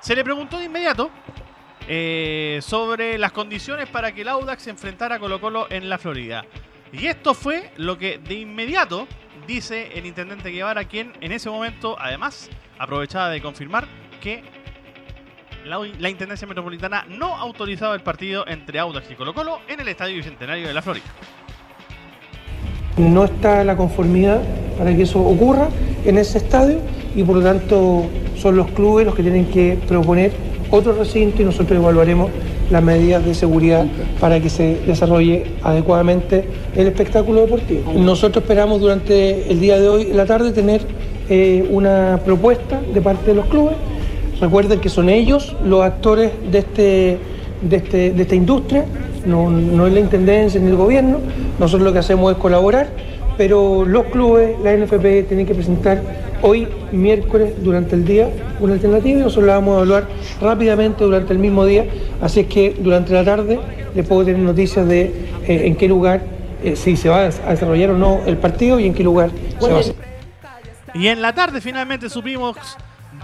se 0.00 0.14
le 0.14 0.22
preguntó 0.22 0.58
de 0.58 0.66
inmediato 0.66 1.10
eh, 1.88 2.60
sobre 2.62 3.18
las 3.18 3.32
condiciones 3.32 3.88
para 3.88 4.12
que 4.12 4.22
el 4.22 4.28
Audax 4.28 4.62
se 4.62 4.70
enfrentara 4.70 5.16
a 5.16 5.18
Colo 5.18 5.40
Colo 5.40 5.66
en 5.70 5.88
la 5.88 5.98
Florida. 5.98 6.44
Y 6.92 7.06
esto 7.06 7.34
fue 7.34 7.72
lo 7.76 7.98
que 7.98 8.18
de 8.18 8.34
inmediato 8.34 9.08
dice 9.46 9.90
el 9.94 10.06
intendente 10.06 10.50
Guevara, 10.50 10.84
quien 10.84 11.12
en 11.20 11.32
ese 11.32 11.50
momento 11.50 11.96
además 11.98 12.50
aprovechaba 12.78 13.30
de 13.30 13.40
confirmar 13.40 13.86
que 14.20 14.42
la, 15.64 16.08
Intendencia 16.08 16.46
Metropolitana 16.46 17.04
no 17.08 17.34
autorizaba 17.34 17.94
el 17.94 18.00
partido 18.00 18.46
entre 18.46 18.78
Audax 18.78 19.10
y 19.10 19.14
Colo 19.14 19.34
Colo 19.34 19.58
en 19.68 19.80
el 19.80 19.88
Estadio 19.88 20.16
Bicentenario 20.16 20.66
de 20.66 20.74
la 20.74 20.82
Florida. 20.82 21.04
No 22.96 23.24
está 23.24 23.62
la 23.64 23.76
conformidad 23.76 24.40
para 24.78 24.94
que 24.96 25.02
eso 25.02 25.20
ocurra 25.20 25.68
en 26.04 26.18
ese 26.18 26.38
estadio 26.38 26.80
y 27.14 27.22
por 27.22 27.36
lo 27.36 27.42
tanto 27.42 28.06
son 28.36 28.56
los 28.56 28.70
clubes 28.70 29.06
los 29.06 29.14
que 29.14 29.22
tienen 29.22 29.46
que 29.50 29.78
proponer 29.86 30.32
otro 30.70 30.92
recinto 30.92 31.42
y 31.42 31.44
nosotros 31.44 31.78
evaluaremos 31.78 32.30
las 32.70 32.82
medidas 32.82 33.24
de 33.24 33.34
seguridad 33.34 33.86
para 34.20 34.40
que 34.40 34.50
se 34.50 34.76
desarrolle 34.86 35.46
adecuadamente 35.62 36.46
el 36.74 36.86
espectáculo 36.86 37.42
deportivo. 37.42 37.92
Nosotros 37.94 38.42
esperamos 38.42 38.80
durante 38.80 39.50
el 39.50 39.60
día 39.60 39.78
de 39.78 39.88
hoy, 39.88 40.12
la 40.12 40.26
tarde, 40.26 40.52
tener 40.52 40.82
eh, 41.28 41.66
una 41.70 42.20
propuesta 42.24 42.80
de 42.80 43.00
parte 43.00 43.26
de 43.26 43.34
los 43.34 43.46
clubes. 43.46 43.76
Recuerden 44.40 44.80
que 44.80 44.88
son 44.88 45.08
ellos 45.08 45.56
los 45.64 45.82
actores 45.82 46.30
de, 46.50 46.58
este, 46.58 47.18
de, 47.62 47.76
este, 47.76 48.10
de 48.12 48.22
esta 48.22 48.34
industria, 48.34 48.84
no, 49.26 49.50
no 49.50 49.86
es 49.86 49.92
la 49.92 50.00
Intendencia 50.00 50.60
ni 50.60 50.68
el 50.68 50.76
gobierno. 50.76 51.18
Nosotros 51.58 51.84
lo 51.84 51.92
que 51.92 51.98
hacemos 51.98 52.32
es 52.32 52.38
colaborar, 52.38 52.88
pero 53.36 53.84
los 53.84 54.04
clubes, 54.06 54.56
la 54.62 54.76
NFP, 54.76 55.28
tienen 55.28 55.46
que 55.46 55.54
presentar 55.54 56.02
hoy, 56.42 56.68
miércoles, 56.92 57.52
durante 57.62 57.94
el 57.94 58.04
día, 58.04 58.28
una 58.60 58.74
alternativa 58.74 59.18
y 59.18 59.22
nosotros 59.22 59.46
la 59.46 59.54
vamos 59.54 59.74
a 59.74 59.76
evaluar 59.78 60.08
rápidamente 60.40 61.04
durante 61.04 61.32
el 61.32 61.38
mismo 61.38 61.64
día. 61.64 61.86
Así 62.20 62.40
es 62.40 62.46
que 62.46 62.74
durante 62.78 63.12
la 63.12 63.24
tarde 63.24 63.58
les 63.94 64.06
puedo 64.06 64.24
tener 64.24 64.40
noticias 64.40 64.86
de 64.86 65.02
eh, 65.46 65.66
en 65.66 65.76
qué 65.76 65.88
lugar, 65.88 66.22
eh, 66.62 66.76
si 66.76 66.96
se 66.96 67.08
va 67.08 67.22
a 67.22 67.50
desarrollar 67.50 67.90
o 67.90 67.98
no 67.98 68.20
el 68.26 68.36
partido 68.36 68.78
y 68.80 68.86
en 68.86 68.94
qué 68.94 69.04
lugar 69.04 69.30
se 69.60 69.70
va 69.70 69.76
a 69.76 69.80
hacer. 69.80 69.94
Y 70.94 71.08
en 71.08 71.22
la 71.22 71.34
tarde 71.34 71.60
finalmente 71.60 72.08
supimos 72.08 72.56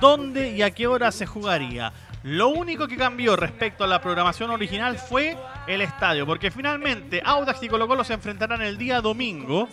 dónde 0.00 0.50
y 0.50 0.62
a 0.62 0.70
qué 0.70 0.86
hora 0.86 1.12
se 1.12 1.26
jugaría. 1.26 1.92
Lo 2.22 2.48
único 2.48 2.88
que 2.88 2.96
cambió 2.96 3.36
respecto 3.36 3.84
a 3.84 3.86
la 3.86 4.00
programación 4.00 4.50
original 4.50 4.98
fue 4.98 5.36
el 5.66 5.82
estadio, 5.82 6.26
porque 6.26 6.50
finalmente 6.50 7.22
Audax 7.24 7.62
y 7.62 7.68
Colo 7.68 7.86
Colo 7.86 8.02
se 8.02 8.14
enfrentarán 8.14 8.62
el 8.62 8.78
día 8.78 9.00
domingo, 9.00 9.68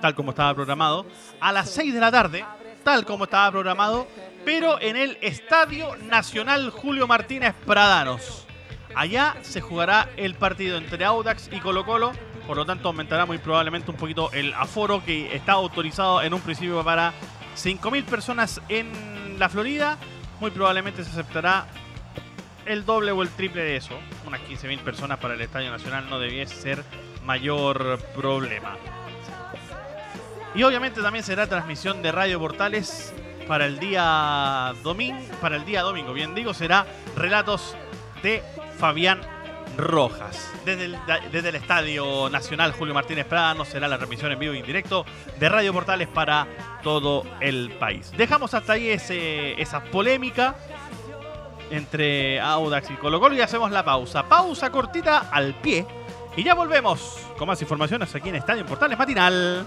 tal 0.00 0.14
como 0.14 0.30
estaba 0.30 0.54
programado, 0.54 1.06
a 1.38 1.52
las 1.52 1.68
6 1.70 1.92
de 1.92 2.00
la 2.00 2.10
tarde 2.10 2.44
tal 2.82 3.04
como 3.04 3.24
estaba 3.24 3.50
programado, 3.50 4.06
pero 4.44 4.80
en 4.80 4.96
el 4.96 5.18
Estadio 5.20 5.96
Nacional 5.96 6.70
Julio 6.70 7.06
Martínez 7.06 7.54
Pradanos. 7.66 8.46
Allá 8.94 9.36
se 9.42 9.60
jugará 9.60 10.10
el 10.16 10.34
partido 10.34 10.76
entre 10.76 11.04
Audax 11.04 11.48
y 11.52 11.60
Colo 11.60 11.86
Colo, 11.86 12.12
por 12.52 12.58
lo 12.58 12.66
tanto 12.66 12.88
aumentará 12.88 13.24
muy 13.24 13.38
probablemente 13.38 13.90
un 13.90 13.96
poquito 13.96 14.30
el 14.30 14.52
aforo 14.52 15.02
que 15.02 15.34
está 15.34 15.52
autorizado 15.52 16.20
en 16.20 16.34
un 16.34 16.42
principio 16.42 16.84
para 16.84 17.14
5.000 17.56 18.04
personas 18.04 18.60
en 18.68 19.38
la 19.38 19.48
Florida. 19.48 19.96
Muy 20.38 20.50
probablemente 20.50 21.02
se 21.02 21.08
aceptará 21.08 21.64
el 22.66 22.84
doble 22.84 23.10
o 23.10 23.22
el 23.22 23.30
triple 23.30 23.62
de 23.62 23.76
eso. 23.76 23.98
Unas 24.26 24.42
15.000 24.42 24.80
personas 24.80 25.18
para 25.18 25.32
el 25.32 25.40
Estadio 25.40 25.70
Nacional 25.70 26.10
no 26.10 26.18
debiese 26.18 26.54
ser 26.54 26.84
mayor 27.24 27.98
problema. 28.14 28.76
Y 30.54 30.62
obviamente 30.64 31.00
también 31.00 31.24
será 31.24 31.46
transmisión 31.46 32.02
de 32.02 32.12
Radio 32.12 32.38
Portales 32.38 33.14
para 33.48 33.64
el 33.64 33.78
día 33.78 34.74
domingo, 34.82 35.22
para 35.40 35.56
el 35.56 35.64
día 35.64 35.80
domingo, 35.80 36.12
bien 36.12 36.34
digo, 36.34 36.52
será 36.52 36.86
relatos 37.16 37.78
de 38.22 38.42
Fabián 38.76 39.22
Rojas. 39.76 40.50
Desde 40.64 40.84
el, 40.84 40.98
desde 41.30 41.48
el 41.48 41.54
Estadio 41.56 42.28
Nacional 42.30 42.72
Julio 42.72 42.94
Martínez 42.94 43.26
Prada 43.26 43.54
no 43.54 43.64
será 43.64 43.88
la 43.88 43.96
transmisión 43.96 44.32
en 44.32 44.38
vivo 44.38 44.54
y 44.54 44.58
en 44.58 44.66
directo 44.66 45.04
de 45.38 45.48
Radio 45.48 45.72
Portales 45.72 46.08
para 46.08 46.46
todo 46.82 47.24
el 47.40 47.70
país. 47.78 48.12
Dejamos 48.16 48.54
hasta 48.54 48.74
ahí 48.74 48.90
esa 48.90 49.84
polémica 49.84 50.54
entre 51.70 52.38
Audax 52.40 52.90
y 52.90 52.94
Colo 52.94 53.18
Colo 53.18 53.34
y 53.34 53.40
hacemos 53.40 53.70
la 53.70 53.84
pausa. 53.84 54.28
Pausa 54.28 54.70
cortita 54.70 55.28
al 55.30 55.54
pie 55.54 55.86
y 56.36 56.44
ya 56.44 56.54
volvemos 56.54 57.18
con 57.38 57.48
más 57.48 57.60
informaciones 57.62 58.14
aquí 58.14 58.28
en 58.28 58.36
Estadio 58.36 58.64
Portales 58.66 58.98
Matinal. 58.98 59.66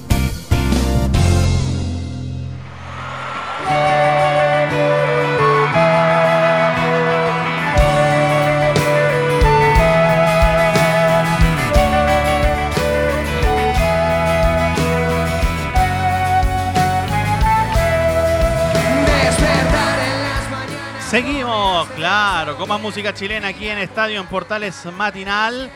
Con 22.57 22.67
más 22.67 22.81
música 22.81 23.13
chilena 23.13 23.49
aquí 23.49 23.67
en 23.67 23.77
Estadio 23.77 24.19
en 24.19 24.27
Portales 24.27 24.85
Matinal. 24.97 25.69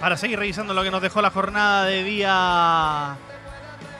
Para 0.00 0.16
seguir 0.16 0.38
revisando 0.38 0.74
lo 0.74 0.82
que 0.82 0.90
nos 0.90 1.02
dejó 1.02 1.20
la 1.20 1.30
jornada 1.30 1.84
de 1.84 2.02
día 2.02 3.16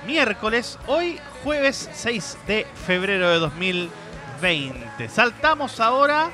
miércoles. 0.06 0.78
Hoy, 0.86 1.18
jueves 1.42 1.90
6 1.92 2.38
de 2.46 2.66
febrero 2.86 3.28
de 3.30 3.38
2020. 3.38 5.08
Saltamos 5.08 5.80
ahora 5.80 6.30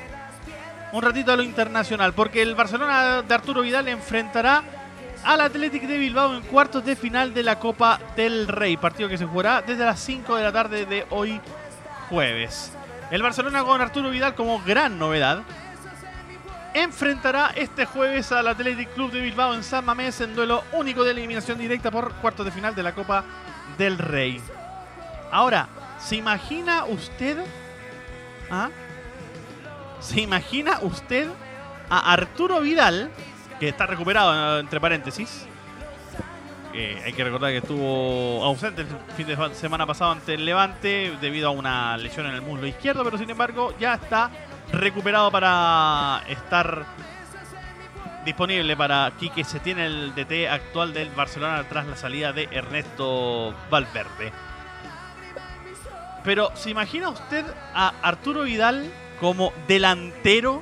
un 0.91 1.01
ratito 1.01 1.31
a 1.31 1.35
lo 1.35 1.43
internacional, 1.43 2.13
porque 2.13 2.41
el 2.41 2.55
Barcelona 2.55 3.21
de 3.21 3.33
Arturo 3.33 3.61
Vidal 3.61 3.87
enfrentará 3.87 4.63
al 5.23 5.41
Athletic 5.41 5.83
de 5.83 5.97
Bilbao 5.97 6.35
en 6.35 6.41
cuartos 6.43 6.85
de 6.85 6.95
final 6.95 7.33
de 7.33 7.43
la 7.43 7.59
Copa 7.59 7.99
del 8.15 8.47
Rey. 8.47 8.77
Partido 8.77 9.09
que 9.09 9.17
se 9.17 9.25
jugará 9.25 9.61
desde 9.61 9.83
las 9.83 9.99
5 9.99 10.35
de 10.35 10.43
la 10.43 10.51
tarde 10.51 10.85
de 10.85 11.05
hoy, 11.09 11.41
jueves. 12.09 12.71
El 13.13 13.21
Barcelona 13.21 13.63
con 13.63 13.79
Arturo 13.79 14.09
Vidal 14.09 14.33
como 14.33 14.59
gran 14.63 14.97
novedad. 14.97 15.43
Enfrentará 16.73 17.51
este 17.55 17.85
jueves 17.85 18.31
al 18.31 18.47
Athletic 18.47 18.91
Club 18.95 19.11
de 19.11 19.21
Bilbao 19.21 19.53
en 19.53 19.63
San 19.63 19.85
Mamés 19.85 20.19
en 20.21 20.33
duelo 20.33 20.63
único 20.71 21.03
de 21.03 21.11
eliminación 21.11 21.59
directa 21.59 21.91
por 21.91 22.11
cuartos 22.15 22.43
de 22.43 22.51
final 22.51 22.73
de 22.73 22.81
la 22.81 22.95
Copa 22.95 23.23
del 23.77 23.99
Rey. 23.99 24.41
Ahora, 25.31 25.67
¿se 25.99 26.15
imagina 26.15 26.85
usted? 26.85 27.37
¿ah? 28.49 28.71
¿Se 29.99 30.19
imagina 30.19 30.79
usted 30.81 31.29
a 31.91 32.13
Arturo 32.13 32.61
Vidal, 32.61 33.11
que 33.59 33.69
está 33.69 33.85
recuperado 33.85 34.59
entre 34.59 34.81
paréntesis? 34.81 35.45
Hay 36.73 37.13
que 37.13 37.23
recordar 37.23 37.51
que 37.51 37.57
estuvo 37.57 38.43
ausente 38.43 38.81
el 38.81 38.87
fin 39.15 39.27
de 39.27 39.53
semana 39.53 39.85
pasado 39.85 40.11
ante 40.11 40.33
el 40.33 40.43
Levante 40.43 41.15
debido 41.21 41.49
a 41.49 41.51
una 41.51 41.95
lesión 41.97 42.25
en 42.25 42.33
el 42.33 42.41
muslo 42.41 42.65
izquierdo, 42.65 43.03
pero 43.03 43.19
sin 43.19 43.29
embargo 43.29 43.75
ya 43.79 43.93
está 43.93 44.31
recuperado 44.71 45.29
para 45.29 46.23
estar 46.27 46.85
disponible 48.25 48.75
para 48.75 49.11
Quique 49.19 49.43
se 49.43 49.59
tiene 49.59 49.85
el 49.85 50.15
DT 50.15 50.47
actual 50.49 50.93
del 50.93 51.09
Barcelona 51.09 51.63
tras 51.69 51.85
la 51.85 51.95
salida 51.95 52.33
de 52.33 52.47
Ernesto 52.51 53.53
Valverde. 53.69 54.31
Pero 56.23 56.55
¿se 56.55 56.69
imagina 56.69 57.09
usted 57.09 57.45
a 57.73 57.93
Arturo 58.01 58.43
Vidal 58.43 58.89
como 59.19 59.53
delantero 59.67 60.61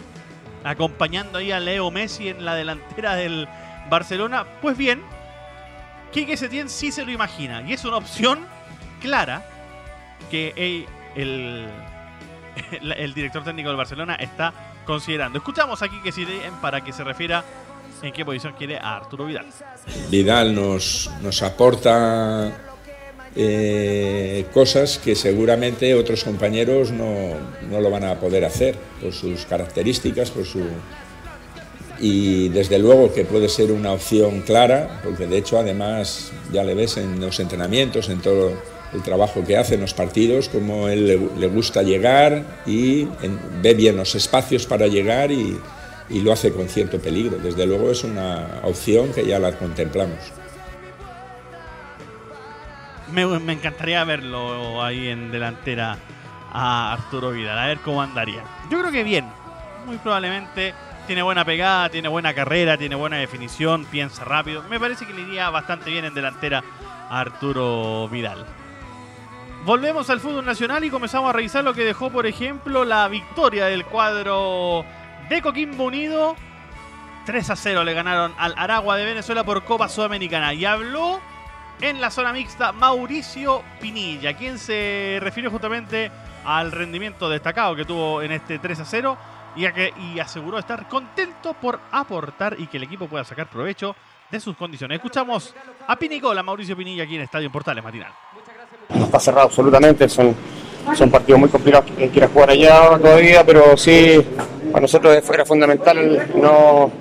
acompañando 0.63 1.37
ahí 1.37 1.51
a 1.51 1.59
Leo 1.59 1.91
Messi 1.91 2.29
en 2.29 2.43
la 2.43 2.55
delantera 2.55 3.15
del 3.15 3.47
Barcelona? 3.89 4.45
Pues 4.61 4.75
bien, 4.75 5.01
Quique 6.11 6.35
Setién 6.37 6.69
sí 6.69 6.91
se 6.91 7.05
lo 7.05 7.11
imagina. 7.11 7.63
Y 7.67 7.73
es 7.73 7.85
una 7.85 7.97
opción 7.97 8.45
clara 9.01 9.45
que 10.29 10.85
el, 11.15 11.67
el, 12.97 13.13
director 13.13 13.43
técnico 13.43 13.69
del 13.69 13.77
Barcelona 13.77 14.15
está 14.15 14.53
considerando. 14.85 15.37
Escuchamos 15.37 15.81
a 15.81 15.87
Quique 15.87 16.11
Setién 16.11 16.53
para 16.61 16.83
que 16.83 16.91
se 16.91 17.03
refiera 17.03 17.43
en 18.01 18.11
qué 18.13 18.25
posición 18.25 18.53
quiere 18.57 18.77
a 18.77 18.97
Arturo 18.97 19.25
Vidal. 19.25 19.45
Vidal 20.09 20.55
nos, 20.55 21.09
nos 21.21 21.41
aporta 21.43 22.51
eh, 23.35 24.45
cosas 24.53 24.97
que 24.97 25.15
seguramente 25.15 25.93
otros 25.93 26.23
compañeros 26.23 26.91
no, 26.91 27.35
no 27.69 27.79
lo 27.79 27.89
van 27.89 28.03
a 28.03 28.15
poder 28.15 28.43
hacer 28.43 28.75
por 29.01 29.13
sus 29.13 29.45
características, 29.45 30.31
por 30.31 30.45
su 30.45 30.65
y 32.01 32.49
desde 32.49 32.79
luego 32.79 33.13
que 33.13 33.25
puede 33.25 33.47
ser 33.47 33.71
una 33.71 33.91
opción 33.91 34.41
clara, 34.41 35.01
porque 35.03 35.27
de 35.27 35.37
hecho 35.37 35.59
además 35.59 36.31
ya 36.51 36.63
le 36.63 36.73
ves 36.73 36.97
en 36.97 37.21
los 37.21 37.39
entrenamientos, 37.39 38.09
en 38.09 38.19
todo 38.21 38.53
el 38.91 39.03
trabajo 39.03 39.43
que 39.45 39.55
hace 39.55 39.75
en 39.75 39.81
los 39.81 39.93
partidos, 39.93 40.49
como 40.49 40.89
él 40.89 41.05
le, 41.39 41.47
gusta 41.47 41.83
llegar 41.83 42.43
y 42.65 43.07
ve 43.61 43.73
bien 43.75 43.97
los 43.97 44.15
espacios 44.15 44.65
para 44.65 44.87
llegar 44.87 45.31
y, 45.31 45.59
lo 46.09 46.33
hace 46.33 46.51
con 46.51 46.67
cierto 46.67 46.99
peligro. 46.99 47.37
Desde 47.37 47.65
luego 47.65 47.89
es 47.89 48.03
una 48.03 48.59
opción 48.63 49.13
que 49.13 49.25
ya 49.25 49.39
la 49.39 49.53
contemplamos. 49.53 50.17
Me, 53.13 53.25
me 53.25 53.53
encantaría 53.53 54.03
verlo 54.03 54.83
ahí 54.83 55.07
en 55.07 55.31
delantera 55.31 55.97
a 56.51 56.93
Arturo 56.93 57.31
Vidal, 57.31 57.57
a 57.57 57.67
ver 57.67 57.77
cómo 57.79 58.01
andaría. 58.01 58.43
Yo 58.69 58.79
creo 58.79 58.91
que 58.91 59.03
bien, 59.03 59.25
muy 59.85 59.97
probablemente 59.99 60.73
tiene 61.07 61.21
buena 61.21 61.45
pegada, 61.45 61.89
tiene 61.89 62.07
buena 62.07 62.33
carrera, 62.33 62.77
tiene 62.77 62.95
buena 62.95 63.17
definición, 63.17 63.85
piensa 63.85 64.23
rápido. 64.23 64.63
Me 64.63 64.79
parece 64.79 65.05
que 65.05 65.13
le 65.13 65.21
iría 65.21 65.49
bastante 65.49 65.89
bien 65.89 66.05
en 66.05 66.13
delantera 66.13 66.63
a 67.09 67.19
Arturo 67.19 68.07
Vidal. 68.09 68.45
Volvemos 69.65 70.09
al 70.09 70.19
fútbol 70.19 70.45
nacional 70.45 70.83
y 70.83 70.89
comenzamos 70.89 71.29
a 71.29 71.33
revisar 71.33 71.63
lo 71.63 71.73
que 71.73 71.83
dejó, 71.83 72.09
por 72.09 72.25
ejemplo, 72.25 72.83
la 72.83 73.07
victoria 73.07 73.65
del 73.65 73.85
cuadro 73.85 74.85
de 75.29 75.41
Coquimbo 75.41 75.85
Unido. 75.85 76.35
3 77.25 77.49
a 77.51 77.55
0 77.55 77.83
le 77.83 77.93
ganaron 77.93 78.33
al 78.37 78.55
Aragua 78.57 78.97
de 78.97 79.05
Venezuela 79.05 79.43
por 79.43 79.63
Copa 79.63 79.87
Sudamericana. 79.87 80.53
Y 80.53 80.65
habló 80.65 81.21
en 81.79 82.01
la 82.01 82.09
zona 82.09 82.33
mixta 82.33 82.71
Mauricio 82.71 83.63
Pinilla, 83.79 84.33
quien 84.33 84.57
se 84.57 85.19
refirió 85.21 85.51
justamente 85.51 86.11
al 86.43 86.71
rendimiento 86.71 87.29
destacado 87.29 87.75
que 87.75 87.85
tuvo 87.85 88.21
en 88.21 88.31
este 88.31 88.57
3 88.57 88.79
a 88.79 88.85
0 88.85 89.17
y, 89.55 89.69
que, 89.71 89.93
y 89.97 90.19
aseguró 90.19 90.59
estar 90.59 90.87
contento 90.87 91.53
por 91.53 91.79
aportar 91.91 92.55
y 92.59 92.67
que 92.67 92.77
el 92.77 92.83
equipo 92.83 93.07
pueda 93.07 93.23
sacar 93.23 93.49
provecho 93.49 93.95
de 94.31 94.39
sus 94.39 94.55
condiciones. 94.55 94.95
Escuchamos 94.95 95.53
a 95.87 95.95
Pinicola, 95.95 96.41
Mauricio 96.41 96.75
Pinilla, 96.77 97.03
aquí 97.03 97.15
en 97.15 97.21
Estadio 97.21 97.51
Portales 97.51 97.83
Matinal. 97.83 98.11
Está 98.93 99.19
cerrado 99.19 99.47
absolutamente, 99.47 100.07
son, 100.07 100.35
son 100.95 101.11
partidos 101.11 101.39
muy 101.39 101.49
complicados 101.49 101.91
que 101.91 102.09
quiera 102.09 102.27
jugar 102.27 102.51
allá 102.51 102.97
todavía, 102.97 103.45
pero 103.45 103.75
sí, 103.77 104.19
para 104.71 104.81
nosotros 104.81 105.29
era 105.29 105.45
fundamental 105.45 106.29
no 106.35 106.91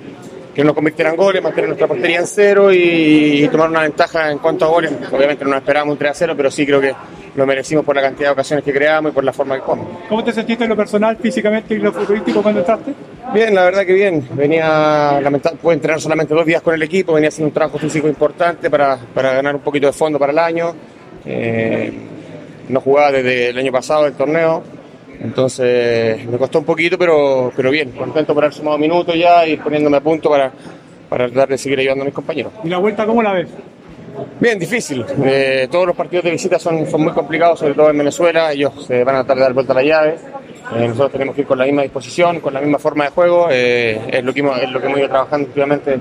que 0.53 0.63
no 0.63 0.75
convirtieran 0.75 1.15
goles, 1.15 1.41
mantener 1.41 1.69
nuestra 1.69 1.87
portería 1.87 2.19
en 2.19 2.27
cero 2.27 2.73
y, 2.73 3.47
tomar 3.51 3.69
una 3.69 3.81
ventaja 3.81 4.31
en 4.31 4.39
cuanto 4.39 4.65
a 4.65 4.67
goles. 4.67 4.91
Obviamente 5.11 5.43
no 5.45 5.51
nos 5.51 5.59
esperábamos 5.59 5.93
un 5.93 5.99
3 5.99 6.11
a 6.11 6.13
0, 6.13 6.33
pero 6.35 6.51
sí 6.51 6.65
creo 6.65 6.81
que 6.81 6.93
lo 7.35 7.45
merecimos 7.45 7.85
por 7.85 7.95
la 7.95 8.01
cantidad 8.01 8.29
de 8.29 8.33
ocasiones 8.33 8.65
que 8.65 8.73
creamos 8.73 9.11
y 9.11 9.15
por 9.15 9.23
la 9.23 9.31
forma 9.31 9.55
que 9.55 9.61
jugamos. 9.61 9.87
¿Cómo 10.09 10.23
te 10.23 10.33
sentiste 10.33 10.63
en 10.63 10.69
lo 10.69 10.75
personal, 10.75 11.17
físicamente 11.17 11.75
y 11.75 11.79
lo 11.79 11.93
futbolístico 11.93 12.41
cuando 12.41 12.59
entraste? 12.59 12.93
Bien, 13.33 13.55
la 13.55 13.63
verdad 13.63 13.85
que 13.85 13.93
bien. 13.93 14.27
Venía, 14.33 15.19
lamentablemente, 15.21 15.61
pude 15.61 15.75
entrenar 15.75 16.01
solamente 16.01 16.33
dos 16.33 16.45
días 16.45 16.61
con 16.61 16.73
el 16.73 16.83
equipo, 16.83 17.13
venía 17.13 17.29
haciendo 17.29 17.47
un 17.47 17.53
trabajo 17.53 17.77
físico 17.79 18.07
importante 18.07 18.69
para, 18.69 18.97
para 18.97 19.33
ganar 19.33 19.55
un 19.55 19.61
poquito 19.61 19.87
de 19.87 19.93
fondo 19.93 20.19
para 20.19 20.31
el 20.31 20.39
año. 20.39 20.75
Eh, 21.25 21.93
no 22.67 22.81
jugaba 22.81 23.11
desde 23.11 23.49
el 23.49 23.57
año 23.57 23.71
pasado 23.71 24.07
el 24.07 24.13
torneo, 24.13 24.63
entonces 25.21 26.25
me 26.25 26.37
costó 26.37 26.59
un 26.59 26.65
poquito, 26.65 26.97
pero, 26.97 27.51
pero 27.55 27.69
bien, 27.69 27.91
contento 27.91 28.33
por 28.33 28.43
haber 28.43 28.55
sumado 28.55 28.77
minutos 28.77 29.15
ya 29.15 29.45
y 29.45 29.57
poniéndome 29.57 29.97
a 29.97 30.01
punto 30.01 30.29
para, 30.29 30.51
para 31.09 31.27
tratar 31.27 31.49
de 31.49 31.57
seguir 31.57 31.79
ayudando 31.79 32.03
a 32.03 32.05
mis 32.05 32.13
compañeros. 32.13 32.53
¿Y 32.63 32.69
la 32.69 32.77
vuelta 32.77 33.05
cómo 33.05 33.21
la 33.21 33.33
ves? 33.33 33.47
Bien, 34.39 34.57
difícil. 34.57 35.05
Eh, 35.23 35.67
todos 35.71 35.87
los 35.87 35.95
partidos 35.95 36.25
de 36.25 36.31
visita 36.31 36.59
son, 36.59 36.85
son 36.89 37.01
muy 37.01 37.13
complicados, 37.13 37.59
sobre 37.59 37.73
todo 37.73 37.89
en 37.89 37.97
Venezuela. 37.97 38.51
Ellos 38.51 38.85
se 38.85 39.03
van 39.03 39.15
a 39.15 39.19
tratar 39.19 39.37
de 39.37 39.43
dar 39.43 39.53
vuelta 39.53 39.73
a 39.73 39.75
la 39.75 39.83
llave. 39.83 40.15
Eh, 40.75 40.87
nosotros 40.87 41.11
tenemos 41.11 41.35
que 41.35 41.41
ir 41.41 41.47
con 41.47 41.57
la 41.57 41.65
misma 41.65 41.81
disposición, 41.83 42.39
con 42.39 42.53
la 42.53 42.61
misma 42.61 42.79
forma 42.79 43.05
de 43.05 43.09
juego. 43.11 43.47
Eh, 43.51 44.01
es, 44.09 44.23
lo 44.23 44.33
que 44.33 44.39
hemos, 44.39 44.61
es 44.61 44.69
lo 44.69 44.79
que 44.79 44.87
hemos 44.87 44.99
ido 44.99 45.09
trabajando 45.09 45.47
últimamente 45.47 45.99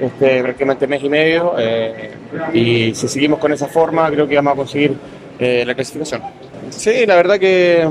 este, 0.00 0.42
prácticamente 0.42 0.86
mes 0.86 1.02
y 1.02 1.08
medio. 1.08 1.54
eh, 1.58 2.10
y 2.52 2.94
si 2.94 3.08
seguimos 3.08 3.38
con 3.38 3.52
esa 3.52 3.68
forma, 3.68 4.10
creo 4.10 4.26
que 4.26 4.36
vamos 4.36 4.54
a 4.54 4.56
conseguir 4.56 4.96
eh, 5.38 5.64
la 5.66 5.74
clasificación. 5.74 6.22
Sí, 6.70 7.06
la 7.06 7.16
verdad 7.16 7.38
que 7.38 7.88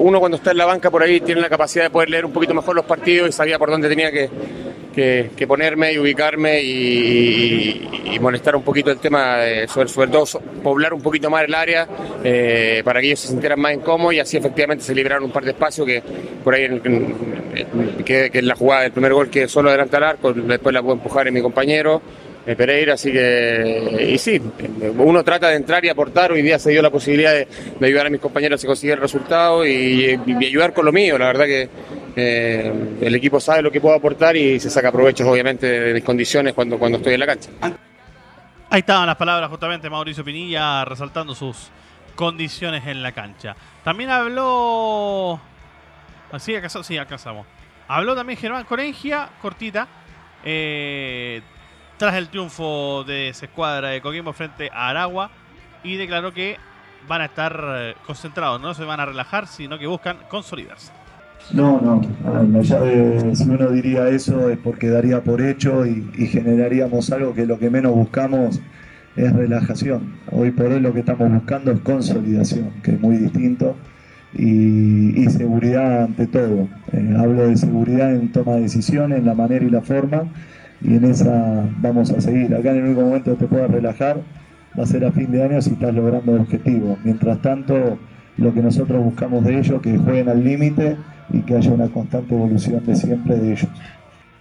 uno 0.00 0.18
cuando 0.18 0.36
está 0.36 0.50
en 0.52 0.56
la 0.58 0.66
banca 0.66 0.90
por 0.90 1.02
ahí 1.02 1.20
tiene 1.20 1.40
la 1.40 1.48
capacidad 1.48 1.84
de 1.84 1.90
poder 1.90 2.10
leer 2.10 2.24
un 2.24 2.32
poquito 2.32 2.54
mejor 2.54 2.74
los 2.74 2.84
partidos 2.84 3.28
y 3.28 3.32
sabía 3.32 3.58
por 3.58 3.70
dónde 3.70 3.88
tenía 3.88 4.10
que, 4.10 4.28
que- 5.36 5.46
ponerme 5.46 5.92
y 5.92 5.98
ubicarme 5.98 6.62
y, 6.62 8.18
molestar 8.20 8.54
un 8.54 8.62
poquito 8.62 8.90
el 8.90 8.98
tema, 8.98 9.38
de, 9.38 9.66
sobre, 9.66 9.88
sobre 9.88 10.10
todo 10.10 10.24
poblar 10.62 10.92
un 10.92 11.00
poquito 11.00 11.30
más 11.30 11.44
el 11.44 11.54
área 11.54 11.88
eh, 12.22 12.82
para 12.84 13.00
que 13.00 13.06
ellos 13.06 13.20
se 13.20 13.28
sintieran 13.28 13.58
más 13.58 13.72
incómodos 13.72 14.12
y 14.14 14.20
así 14.20 14.36
efectivamente 14.36 14.84
se 14.84 14.94
libraron 14.94 15.24
un 15.24 15.30
par 15.30 15.42
de 15.44 15.52
espacios 15.52 15.86
que 15.86 16.02
por 16.44 16.54
ahí 16.54 16.64
en, 16.64 16.80
que, 18.04 18.30
que 18.30 18.42
la 18.42 18.54
jugada 18.54 18.82
del 18.82 18.92
primer 18.92 19.14
gol 19.14 19.30
que 19.30 19.48
solo 19.48 19.70
adelante 19.70 19.96
al 19.96 20.04
arco, 20.04 20.32
después 20.34 20.72
la 20.74 20.82
puedo 20.82 20.94
empujar 20.94 21.28
en 21.28 21.34
mi 21.34 21.40
compañero. 21.40 22.02
Eh, 22.50 22.56
Pereira, 22.56 22.94
así 22.94 23.12
que, 23.12 24.08
y 24.12 24.18
sí, 24.18 24.40
uno 24.96 25.22
trata 25.22 25.48
de 25.48 25.56
entrar 25.56 25.84
y 25.84 25.88
aportar, 25.88 26.32
hoy 26.32 26.42
día 26.42 26.58
se 26.58 26.70
dio 26.70 26.82
la 26.82 26.90
posibilidad 26.90 27.32
de, 27.32 27.46
de 27.78 27.86
ayudar 27.86 28.06
a 28.06 28.10
mis 28.10 28.20
compañeros 28.20 28.62
a 28.62 28.66
conseguir 28.66 28.94
el 28.94 29.00
resultado 29.00 29.66
y, 29.66 30.18
ayudar 30.44 30.72
con 30.72 30.84
lo 30.84 30.92
mío, 30.92 31.18
la 31.18 31.26
verdad 31.26 31.44
que 31.44 31.68
eh, 32.16 32.98
el 33.00 33.14
equipo 33.14 33.40
sabe 33.40 33.62
lo 33.62 33.70
que 33.70 33.80
puedo 33.80 33.94
aportar 33.94 34.36
y 34.36 34.58
se 34.58 34.70
saca 34.70 34.90
provecho 34.90 35.28
obviamente 35.30 35.66
de 35.66 35.94
mis 35.94 36.04
condiciones 36.04 36.54
cuando, 36.54 36.78
cuando 36.78 36.98
estoy 36.98 37.14
en 37.14 37.20
la 37.20 37.26
cancha. 37.26 37.50
Ahí 38.68 38.80
estaban 38.80 39.06
las 39.06 39.16
palabras 39.16 39.50
justamente 39.50 39.86
de 39.86 39.90
Mauricio 39.90 40.24
Pinilla 40.24 40.84
resaltando 40.84 41.34
sus 41.34 41.70
condiciones 42.14 42.86
en 42.86 43.02
la 43.02 43.12
cancha. 43.12 43.56
También 43.82 44.10
habló. 44.10 45.40
¿Sí, 46.38 46.54
acaso? 46.54 46.82
Sí, 46.82 46.96
alcanzamos. 46.96 47.46
Habló 47.88 48.14
también 48.14 48.38
Germán 48.38 48.64
Corengia, 48.64 49.28
cortita, 49.42 49.88
eh, 50.44 51.42
tras 52.00 52.14
el 52.14 52.30
triunfo 52.30 53.04
de 53.04 53.28
esa 53.28 53.44
escuadra 53.44 53.90
de 53.90 54.00
Coquimbo 54.00 54.32
frente 54.32 54.70
a 54.72 54.88
Aragua 54.88 55.30
y 55.84 55.96
declaró 55.96 56.32
que 56.32 56.56
van 57.06 57.20
a 57.20 57.26
estar 57.26 57.62
eh, 57.76 57.94
concentrados, 58.06 58.58
no 58.58 58.72
se 58.72 58.84
van 58.84 59.00
a 59.00 59.04
relajar, 59.04 59.46
sino 59.46 59.78
que 59.78 59.86
buscan 59.86 60.16
consolidarse. 60.30 60.92
No, 61.52 61.78
no, 61.78 62.00
a 62.26 62.42
la 62.42 62.62
llave, 62.62 63.36
si 63.36 63.42
uno 63.42 63.68
diría 63.68 64.08
eso 64.08 64.48
es 64.48 64.56
porque 64.56 64.88
daría 64.88 65.22
por 65.22 65.42
hecho 65.42 65.84
y, 65.84 66.10
y 66.16 66.26
generaríamos 66.28 67.12
algo 67.12 67.34
que 67.34 67.44
lo 67.44 67.58
que 67.58 67.68
menos 67.68 67.92
buscamos 67.92 68.62
es 69.14 69.32
relajación. 69.34 70.14
Hoy 70.30 70.52
por 70.52 70.72
hoy 70.72 70.80
lo 70.80 70.94
que 70.94 71.00
estamos 71.00 71.30
buscando 71.30 71.70
es 71.70 71.80
consolidación, 71.80 72.70
que 72.82 72.92
es 72.92 73.00
muy 73.00 73.18
distinto, 73.18 73.76
y, 74.32 75.20
y 75.20 75.28
seguridad 75.28 76.04
ante 76.04 76.26
todo. 76.26 76.66
Eh, 76.92 77.14
hablo 77.18 77.46
de 77.46 77.58
seguridad 77.58 78.14
en 78.14 78.32
toma 78.32 78.52
de 78.52 78.62
decisiones, 78.62 79.18
en 79.18 79.26
la 79.26 79.34
manera 79.34 79.66
y 79.66 79.68
la 79.68 79.82
forma, 79.82 80.24
y 80.80 80.96
en 80.96 81.04
esa 81.04 81.68
vamos 81.78 82.10
a 82.10 82.20
seguir. 82.20 82.54
Acá 82.54 82.70
en 82.70 82.78
el 82.78 82.84
único 82.84 83.02
momento 83.02 83.32
que 83.32 83.38
te 83.38 83.46
puedas 83.46 83.70
relajar 83.70 84.18
va 84.78 84.84
a 84.84 84.86
ser 84.86 85.04
a 85.04 85.12
fin 85.12 85.30
de 85.30 85.42
año 85.42 85.60
si 85.60 85.70
estás 85.70 85.94
logrando 85.94 86.34
el 86.34 86.42
objetivo. 86.42 86.98
Mientras 87.04 87.40
tanto, 87.42 87.98
lo 88.36 88.54
que 88.54 88.62
nosotros 88.62 89.02
buscamos 89.02 89.44
de 89.44 89.58
ellos, 89.58 89.82
que 89.82 89.98
jueguen 89.98 90.28
al 90.28 90.42
límite 90.42 90.96
y 91.30 91.42
que 91.42 91.56
haya 91.56 91.70
una 91.70 91.88
constante 91.88 92.34
evolución 92.34 92.84
de 92.84 92.94
siempre 92.94 93.36
de 93.36 93.52
ellos. 93.52 93.68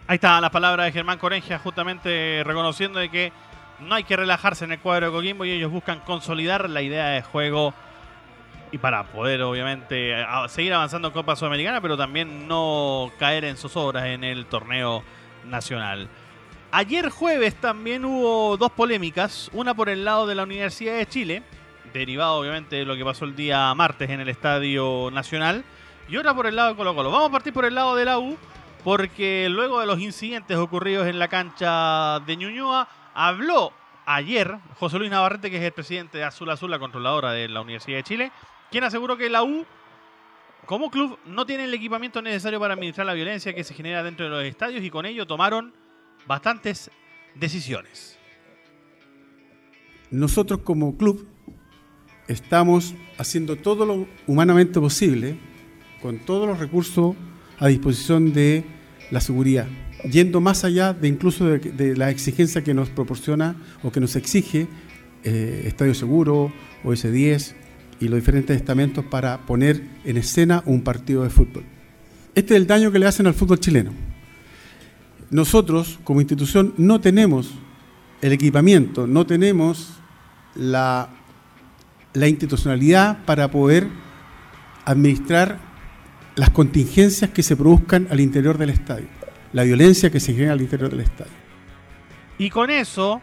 Ahí 0.08 0.16
está 0.16 0.42
las 0.42 0.50
palabras 0.50 0.88
de 0.88 0.92
Germán 0.92 1.20
Corengia, 1.20 1.60
justamente 1.60 2.42
reconociendo 2.44 3.00
de 3.00 3.10
que 3.10 3.32
no 3.80 3.96
hay 3.96 4.04
que 4.04 4.16
relajarse 4.16 4.66
en 4.66 4.72
el 4.72 4.80
cuadro 4.80 5.08
de 5.08 5.12
Coquimbo 5.12 5.46
y 5.46 5.52
ellos 5.52 5.72
buscan 5.72 6.00
consolidar 6.00 6.70
la 6.70 6.82
idea 6.82 7.10
de 7.10 7.22
juego 7.22 7.74
y 8.72 8.78
para 8.78 9.04
poder 9.04 9.42
obviamente 9.42 10.14
seguir 10.48 10.74
avanzando 10.74 11.08
en 11.08 11.14
Copa 11.14 11.36
Sudamericana, 11.36 11.82
pero 11.82 11.98
también 11.98 12.48
no 12.48 13.12
caer 13.18 13.46
en 13.46 13.58
sus 13.58 13.76
obras 13.78 14.06
en 14.06 14.24
el 14.24 14.46
torneo 14.46 15.04
nacional. 15.48 16.08
Ayer 16.72 17.10
jueves 17.10 17.56
también 17.56 18.06
hubo 18.06 18.56
dos 18.56 18.72
polémicas, 18.72 19.50
una 19.54 19.74
por 19.74 19.90
el 19.90 20.06
lado 20.06 20.28
de 20.28 20.36
la 20.36 20.44
Universidad 20.44 20.98
de 20.98 21.08
Chile, 21.08 21.42
derivado 21.94 22.36
obviamente 22.36 22.76
de 22.76 22.86
lo 22.86 22.96
que 22.96 23.04
pasó 23.04 23.26
el 23.26 23.36
día 23.36 23.74
martes 23.74 24.08
en 24.08 24.20
el 24.20 24.30
Estadio 24.30 25.10
Nacional, 25.12 25.64
y 26.08 26.18
otra 26.18 26.36
por 26.36 26.46
el 26.46 26.56
lado 26.56 26.70
de 26.70 26.76
Colo 26.76 26.94
Colo. 26.94 27.10
Vamos 27.10 27.30
a 27.30 27.32
partir 27.32 27.54
por 27.54 27.66
el 27.66 27.74
lado 27.74 27.96
de 27.96 28.06
la 28.06 28.20
U, 28.20 28.38
porque 28.84 29.48
luego 29.50 29.80
de 29.80 29.88
los 29.88 30.00
incidentes 30.00 30.58
ocurridos 30.58 31.08
en 31.08 31.18
la 31.18 31.28
cancha 31.28 32.20
de 32.20 32.38
Ñuñoa, 32.38 32.88
habló 33.16 33.74
ayer 34.06 34.60
José 34.76 35.00
Luis 35.00 35.10
Navarrete, 35.10 35.50
que 35.50 35.58
es 35.58 35.64
el 35.64 35.72
presidente 35.72 36.20
de 36.20 36.24
Azul 36.24 36.52
Azul, 36.52 36.70
la 36.70 36.78
controladora 36.78 37.32
de 37.32 37.48
la 37.48 37.62
Universidad 37.62 37.98
de 37.98 38.04
Chile, 38.04 38.32
quien 38.70 38.84
aseguró 38.84 39.18
que 39.18 39.28
la 39.28 39.42
U, 39.42 39.66
como 40.68 40.92
club, 40.92 41.18
no 41.26 41.48
tiene 41.48 41.64
el 41.64 41.74
equipamiento 41.74 42.22
necesario 42.22 42.60
para 42.60 42.76
administrar 42.76 43.08
la 43.08 43.14
violencia 43.14 43.56
que 43.56 43.64
se 43.64 43.74
genera 43.74 44.04
dentro 44.04 44.26
de 44.26 44.30
los 44.30 44.44
estadios 44.44 44.84
y 44.84 44.92
con 44.92 45.08
ello 45.08 45.26
tomaron 45.26 45.74
bastantes 46.30 46.92
decisiones. 47.34 48.16
Nosotros 50.12 50.60
como 50.64 50.96
club 50.96 51.28
estamos 52.28 52.94
haciendo 53.18 53.56
todo 53.56 53.84
lo 53.84 54.08
humanamente 54.28 54.80
posible 54.80 55.40
con 56.04 56.20
todos 56.20 56.48
los 56.48 56.60
recursos 56.60 57.16
a 57.58 57.68
disposición 57.68 58.32
de 58.32 58.64
la 59.10 59.22
seguridad, 59.22 59.68
yendo 60.10 60.40
más 60.40 60.64
allá 60.64 60.94
de 60.94 61.08
incluso 61.08 61.48
de, 61.48 61.98
la 61.98 62.12
exigencia 62.12 62.64
que 62.64 62.76
nos 62.76 62.90
proporciona 62.92 63.56
o 63.82 63.92
que 63.92 64.00
nos 64.00 64.16
exige 64.16 64.68
eh, 65.24 65.64
Estadio 65.66 65.96
Seguro, 65.96 66.54
OS10 66.84 67.56
y 68.00 68.08
los 68.08 68.20
diferentes 68.20 68.56
estamentos 68.56 69.04
para 69.04 69.48
poner 69.48 69.84
en 70.06 70.18
escena 70.18 70.62
un 70.68 70.84
partido 70.84 71.24
de 71.24 71.32
fútbol. 71.32 71.64
Este 72.36 72.54
es 72.54 72.62
el 72.62 72.68
daño 72.68 72.92
que 72.92 73.00
le 73.00 73.08
hacen 73.08 73.26
al 73.26 73.34
fútbol 73.34 73.60
chileno. 73.60 74.09
Nosotros, 75.32 76.00
como 76.04 76.22
institución, 76.22 76.74
no 76.78 77.00
tenemos 77.00 77.52
el 78.22 78.34
equipamiento, 78.34 79.08
no 79.08 79.26
tenemos 79.26 79.94
la, 80.56 81.10
institucionalidad 82.16 83.24
para 83.26 83.50
poder 83.50 83.88
administrar 84.86 85.60
las 86.36 86.50
contingencias 86.50 87.30
que 87.30 87.44
se 87.44 87.56
produzcan 87.56 88.08
al 88.10 88.20
interior 88.20 88.58
del 88.58 88.72
estadio, 88.72 89.08
la 89.54 89.64
violencia 89.64 90.10
que 90.10 90.20
se 90.20 90.34
genera 90.34 90.54
al 90.54 90.62
interior 90.62 90.90
del 90.90 91.02
estadio. 91.02 91.32
Y 92.38 92.50
con 92.50 92.72
eso 92.72 93.22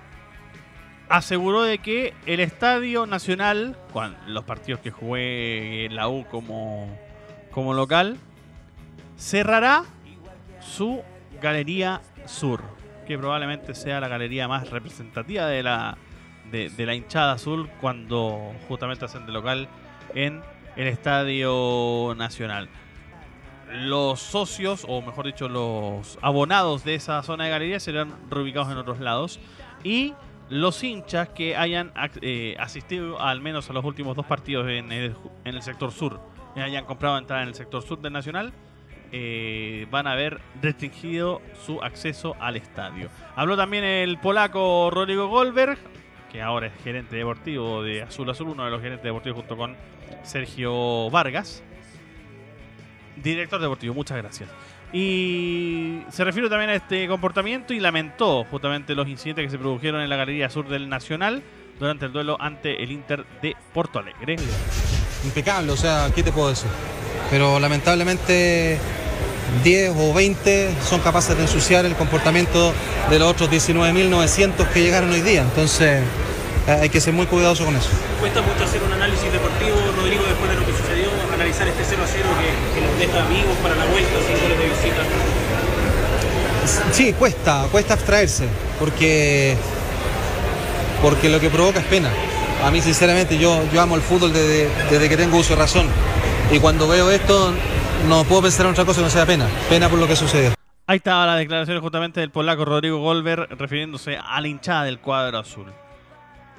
aseguró 1.09 1.62
de 1.62 1.79
que 1.79 2.14
el 2.27 2.40
Estadio 2.40 3.07
Nacional, 3.07 3.77
cuando 3.92 4.19
los 4.29 4.45
partidos 4.45 4.81
que 4.81 4.90
juegue 4.90 5.88
la 5.90 6.09
U 6.09 6.25
como, 6.31 6.88
como 7.51 7.75
local, 7.75 8.16
cerrará 9.16 9.85
su 10.61 11.03
Galería 11.40 12.01
Sur, 12.27 12.62
que 13.07 13.18
probablemente 13.18 13.75
sea 13.75 14.01
la 14.01 14.09
galería 14.09 14.49
más 14.49 14.70
representativa 14.70 15.46
de 15.46 15.62
la, 15.62 15.96
de, 16.51 16.87
la 16.87 16.94
hinchada 16.94 17.33
azul 17.33 17.68
cuando 17.81 18.53
justamente 18.68 19.05
hacen 19.05 19.27
de 19.27 19.33
local 19.33 19.68
en 20.14 20.42
el 20.77 20.88
Estadio 20.88 22.14
Nacional. 22.16 22.68
Los 23.72 24.20
socios, 24.20 24.85
o 24.88 25.03
mejor 25.03 25.27
dicho, 25.27 25.49
los 25.49 26.18
abonados 26.22 26.85
de 26.85 26.94
esa 26.94 27.22
zona 27.22 27.44
de 27.44 27.51
galería 27.51 27.81
serán 27.81 28.14
reubicados 28.31 28.70
en 28.70 28.79
otros 28.79 29.01
lados. 29.01 29.40
Y 29.83 30.14
los 30.49 30.83
hinchas 30.85 31.29
que 31.31 31.57
hayan 31.57 31.92
eh, 32.20 32.57
asistido 32.59 33.20
al 33.20 33.40
menos 33.40 33.68
a 33.68 33.72
los 33.72 33.85
últimos 33.85 34.14
dos 34.14 34.27
partidos 34.27 34.68
en 34.68 34.92
el, 34.92 35.16
en 35.44 35.55
el 35.55 35.62
sector 35.62 35.90
sur, 35.90 36.20
que 36.55 36.62
hayan 36.62 36.85
comprado 36.85 37.18
entrada 37.18 37.42
en 37.42 37.49
el 37.49 37.55
sector 37.55 37.83
sur 37.83 38.01
del 38.01 38.12
Nacional, 38.12 38.53
eh, 39.12 39.87
van 39.90 40.07
a 40.07 40.12
haber 40.12 40.40
restringido 40.61 41.40
su 41.64 41.83
acceso 41.83 42.37
al 42.40 42.57
estadio. 42.57 43.09
Habló 43.35 43.57
también 43.57 43.85
el 43.85 44.19
polaco 44.19 44.90
Rodrigo 44.90 45.29
Goldberg, 45.29 45.79
que 46.31 46.42
ahora 46.42 46.69
es 46.69 46.73
gerente 46.83 47.16
deportivo 47.16 47.83
de 47.83 48.03
Azul 48.03 48.29
Azul, 48.31 48.49
uno 48.49 48.64
de 48.64 48.71
los 48.71 48.81
gerentes 48.81 49.05
deportivos 49.05 49.38
junto 49.38 49.57
con 49.57 49.77
Sergio 50.23 51.11
Vargas. 51.11 51.62
Director 53.16 53.61
deportivo, 53.61 53.95
muchas 53.95 54.19
gracias. 54.19 54.51
Y 54.92 56.03
se 56.11 56.25
refiere 56.25 56.49
también 56.49 56.71
a 56.71 56.75
este 56.75 57.09
comportamiento 57.09 57.75
y 57.75 57.81
lamentó 57.81 58.45
justamente 58.45 58.95
los 58.95 59.09
incidentes 59.09 59.45
que 59.45 59.51
se 59.51 59.59
produjeron 59.59 60.01
en 60.01 60.09
la 60.09 60.16
Galería 60.16 60.49
Sur 60.49 60.69
del 60.69 60.88
Nacional, 60.88 61.42
durante 61.79 62.07
el 62.07 62.12
duelo 62.12 62.37
ante 62.40 62.83
el 62.83 62.90
Inter 62.90 63.25
de 63.42 63.57
Porto 63.73 63.99
Alegre. 63.99 64.37
Impecable, 65.25 65.73
o 65.73 65.77
sea, 65.77 66.11
¿qué 66.14 66.23
te 66.23 66.33
puedo 66.33 66.51
decir? 66.51 66.71
Pero 67.31 67.59
lamentablemente 67.59 68.79
10 69.65 69.93
o 69.97 70.15
20 70.15 70.71
son 70.89 71.01
capaces 71.01 71.37
de 71.37 71.43
ensuciar 71.43 71.85
el 71.85 71.95
comportamiento 71.95 72.73
de 73.11 73.19
los 73.19 73.29
otros 73.29 73.51
19.900 73.51 74.69
que 74.69 74.83
llegaron 74.83 75.11
hoy 75.11 75.23
día. 75.23 75.43
Entonces 75.43 76.03
eh, 76.67 76.71
hay 76.81 76.89
que 76.89 77.01
ser 77.01 77.15
muy 77.15 77.27
cuidadoso 77.27 77.65
con 77.65 77.77
eso. 77.77 77.89
Cuesta 78.21 78.43
mucho 78.43 78.65
hacer 78.65 78.83
un 78.83 78.93
análisis 78.93 79.31
deportivo, 79.31 79.77
Rodrigo, 79.97 80.25
después 80.25 80.51
de 80.51 80.57
lo 80.57 80.67
que 80.67 80.73
sucedió, 80.73 81.09
analizar 81.35 81.69
este 81.69 81.85
0 81.89 82.03
a 82.03 82.07
0 82.07 82.25
que, 82.41 82.81
que 82.81 82.87
nos 82.87 82.99
deja 82.99 83.25
amigos 83.25 83.57
para 83.62 83.77
la 83.77 83.85
vuelta, 83.87 84.11
sin 84.27 84.41
goles 84.43 84.59
de 84.59 84.65
visita. 84.67 85.03
Sí, 86.93 87.12
cuesta, 87.12 87.67
cuesta 87.71 87.95
abstraerse, 87.95 88.45
porque, 88.79 89.57
porque 91.03 91.29
lo 91.29 91.39
que 91.39 91.51
provoca 91.51 91.79
es 91.79 91.87
pena. 91.87 92.11
A 92.65 92.71
mí, 92.71 92.81
sinceramente, 92.81 93.39
yo, 93.39 93.62
yo 93.73 93.81
amo 93.81 93.95
el 93.97 94.03
fútbol 94.03 94.33
desde, 94.33 94.69
desde 94.91 95.09
que 95.09 95.17
tengo 95.17 95.37
uso 95.37 95.55
de 95.55 95.61
razón. 95.61 95.87
Y 96.50 96.61
cuando 96.61 96.87
veo 96.87 97.11
esto, 97.11 97.52
no 98.09 98.24
puedo 98.24 98.42
pensar 98.42 98.66
en 98.66 98.72
otra 98.72 98.85
cosa 98.85 99.00
que 99.00 99.04
no 99.04 99.11
sea 99.11 99.26
pena. 99.26 99.48
Pena 99.68 99.88
por 99.88 99.98
lo 99.98 100.06
que 100.06 100.14
sucedió. 100.14 100.54
Ahí 100.87 100.98
estaba 100.98 101.26
la 101.26 101.37
declaración 101.37 101.80
justamente 101.80 102.20
del 102.20 102.30
polaco 102.30 102.64
Rodrigo 102.64 102.98
Golver 102.98 103.48
refiriéndose 103.50 104.16
a 104.16 104.40
la 104.40 104.46
hinchada 104.46 104.85
del 104.85 105.00
cuadro 105.00 105.38
azul. 105.38 105.72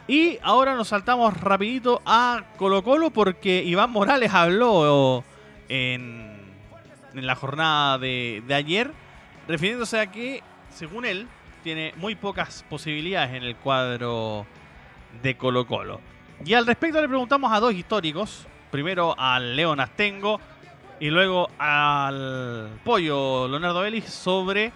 Y 0.08 0.39
ahora 0.41 0.76
nos 0.76 0.89
saltamos 0.89 1.39
rapidito 1.39 2.02
a 2.06 2.43
Colo 2.58 2.84
Colo 2.84 3.12
porque 3.12 3.63
Iván 3.63 3.91
Morales 3.91 4.34
habló 4.34 5.23
en, 5.69 6.38
la 7.13 7.36
jornada 7.36 7.97
de 7.97 8.43
ayer 8.54 8.91
refiriéndose 9.47 10.00
a 10.00 10.12
que, 10.12 10.43
según 10.69 11.06
él, 11.06 11.28
tiene 11.63 11.93
muy 11.97 12.15
pocas 12.15 12.65
posibilidades 12.69 13.36
en 13.36 13.43
el 13.43 13.56
cuadro 13.56 14.45
de 15.21 15.38
Colo 15.38 15.65
Colo. 15.65 16.02
Y 16.45 16.54
al 16.54 16.65
respecto 16.65 17.02
le 17.02 17.08
preguntamos 17.08 17.52
a 17.52 17.60
dos 17.60 17.73
históricos, 17.73 18.47
primero 18.78 19.16
al 19.18 19.56
León 19.56 19.80
Astengo 19.80 20.40
y 21.00 21.10
luego 21.10 21.50
al 21.58 22.80
Pollo 22.84 23.48
Leonardo 23.48 23.82
Vélez 23.82 24.08
sobre 24.08 24.72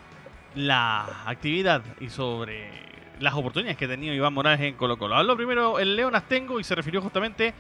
la 0.56 1.22
actividad 1.28 1.84
y 2.00 2.10
sobre 2.10 2.68
las 3.20 3.36
oportunidades 3.36 3.78
que 3.78 3.86
ha 3.86 3.90
tenido 3.90 4.16
Iván 4.16 4.34
Morales 4.34 4.62
en 4.62 4.74
Colo 4.74 4.98
Colo. 4.98 5.16
Habló 5.16 5.38
primero 5.38 5.78
el 5.78 5.96
León 5.96 6.16
Astengo 6.16 6.60
y 6.60 6.64
se 6.64 6.74
refirió 6.74 7.00
justamente 7.00 7.54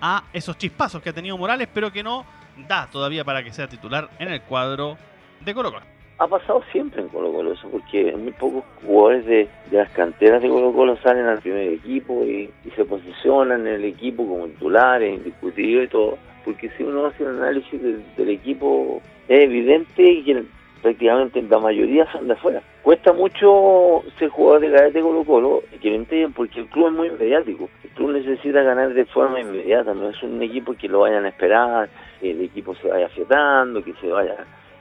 a 0.00 0.24
esos 0.32 0.58
chispazos 0.58 1.00
que 1.00 1.10
ha 1.10 1.12
tenido 1.12 1.38
Morales, 1.38 1.68
pero 1.72 1.92
que 1.92 2.02
no 2.02 2.26
da 2.66 2.88
todavía 2.90 3.22
para 3.22 3.44
que 3.44 3.52
sea 3.52 3.68
titular 3.68 4.10
en 4.18 4.32
el 4.32 4.42
cuadro 4.42 4.98
de 5.42 5.54
Colo 5.54 5.70
Colo 5.70 5.93
ha 6.18 6.28
pasado 6.28 6.62
siempre 6.70 7.02
en 7.02 7.08
Colo 7.08 7.32
Colo 7.32 7.52
eso, 7.52 7.68
porque 7.70 8.12
muy 8.16 8.32
pocos 8.32 8.64
jugadores 8.86 9.26
de, 9.26 9.48
las 9.70 9.90
canteras 9.90 10.42
de 10.42 10.48
Colo 10.48 10.72
Colo 10.72 10.96
salen 10.98 11.26
al 11.26 11.40
primer 11.40 11.72
equipo 11.72 12.24
y, 12.24 12.50
se 12.76 12.84
posicionan 12.84 13.66
en 13.66 13.74
el 13.74 13.84
equipo 13.84 14.26
como 14.26 14.46
titulares, 14.46 15.14
indiscutibles 15.14 15.84
y 15.84 15.92
todo, 15.92 16.18
porque 16.44 16.68
si 16.70 16.82
uno 16.82 17.06
hace 17.06 17.24
un 17.24 17.36
análisis 17.40 17.80
del, 18.16 18.28
equipo 18.28 19.00
es 19.28 19.40
evidente 19.40 20.22
que 20.24 20.44
prácticamente 20.82 21.40
la 21.42 21.58
mayoría 21.58 22.10
son 22.12 22.26
de 22.26 22.34
afuera. 22.34 22.62
Cuesta 22.82 23.12
mucho 23.12 24.02
ser 24.18 24.28
jugador 24.28 24.60
de 24.60 24.72
cadete 24.72 24.98
de 24.98 25.02
Colo 25.02 25.24
Colo, 25.24 25.62
que 25.80 25.90
lo 25.90 25.96
entiendan, 25.96 26.32
porque 26.32 26.60
el 26.60 26.66
club 26.66 26.88
es 26.88 26.92
muy 26.92 27.10
mediático. 27.10 27.70
El 27.82 27.90
club 27.90 28.10
necesita 28.12 28.62
ganar 28.62 28.92
de 28.92 29.04
forma 29.06 29.40
inmediata, 29.40 29.94
no 29.94 30.10
es 30.10 30.22
un 30.22 30.42
equipo 30.42 30.74
que 30.74 30.88
lo 30.88 31.00
vayan 31.00 31.24
a 31.24 31.28
esperar, 31.28 31.88
el 32.20 32.40
equipo 32.40 32.74
se 32.76 32.88
vaya 32.88 33.06
afiatando, 33.06 33.82
que 33.82 33.94
se 33.94 34.08
vaya 34.08 34.36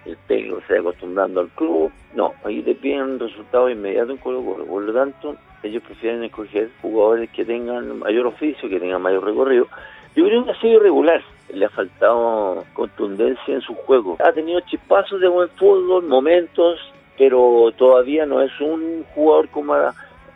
el 0.06 0.18
técnico 0.28 0.62
se 0.68 0.78
acostumbrando 0.78 1.42
al 1.42 1.50
club. 1.50 1.92
No, 2.16 2.34
ahí 2.44 2.62
te 2.62 2.76
piden 2.76 3.20
resultados 3.20 3.72
inmediatos 3.72 4.12
en 4.12 4.18
Colo 4.18 4.44
Colo. 4.44 4.66
Por 4.66 4.84
lo 4.84 4.94
tanto, 4.94 5.36
ellos 5.64 5.84
prefieren 5.84 6.24
escoger 6.24 6.70
jugadores 6.82 7.30
que 7.32 7.46
tengan 7.46 8.00
mayor 8.00 8.28
oficio, 8.28 8.70
que 8.70 8.80
tengan 8.80 9.02
mayor 9.02 9.24
recorrido. 9.24 9.68
Yo 10.16 10.26
creo 10.26 10.46
que 10.46 10.52
ha 10.52 10.60
sido 10.60 10.80
irregular. 10.80 11.22
Le 11.54 11.66
ha 11.66 11.70
faltado 11.70 12.64
contundencia 12.74 13.54
en 13.54 13.62
su 13.62 13.74
juego. 13.76 14.18
Ha 14.20 14.32
tenido 14.32 14.60
chispazos 14.62 15.22
de 15.22 15.28
buen 15.28 15.50
fútbol, 15.50 16.04
momentos, 16.04 16.80
pero 17.18 17.72
todavía 17.78 18.26
no 18.26 18.42
es 18.42 18.52
un 18.60 19.06
jugador 19.14 19.50
como 19.50 19.74
para, 19.74 19.94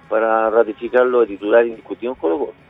para 0.10 0.50
ratificarlo 0.50 1.22
de 1.22 1.28
titular 1.28 1.66
indiscutido 1.66 2.14
en 2.14 2.20
Colo 2.20 2.40
Colo. 2.40 2.67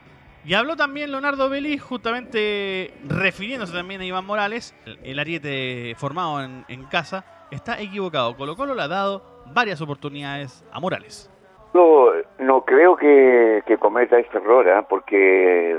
Y 0.48 0.54
habló 0.54 0.78
también 0.78 1.12
Leonardo 1.12 1.50
Vélez, 1.50 1.82
justamente 1.82 2.94
refiriéndose 3.06 3.74
también 3.74 4.00
a 4.00 4.06
Iván 4.06 4.26
Morales, 4.26 4.74
el, 5.04 5.20
ariete 5.20 5.94
formado 5.98 6.42
en, 6.42 6.64
en, 6.70 6.86
casa, 6.86 7.26
está 7.52 7.82
equivocado. 7.82 8.38
Colo 8.38 8.56
Colo 8.56 8.74
le 8.74 8.84
ha 8.84 8.88
dado 8.88 9.44
varias 9.54 9.82
oportunidades 9.82 10.64
a 10.72 10.80
Morales. 10.80 11.30
Yo 11.74 12.14
no 12.40 12.64
creo 12.64 12.96
que, 12.96 13.62
cometa 13.78 14.18
este 14.20 14.38
error, 14.38 14.66
¿eh? 14.70 14.86
porque 14.88 15.76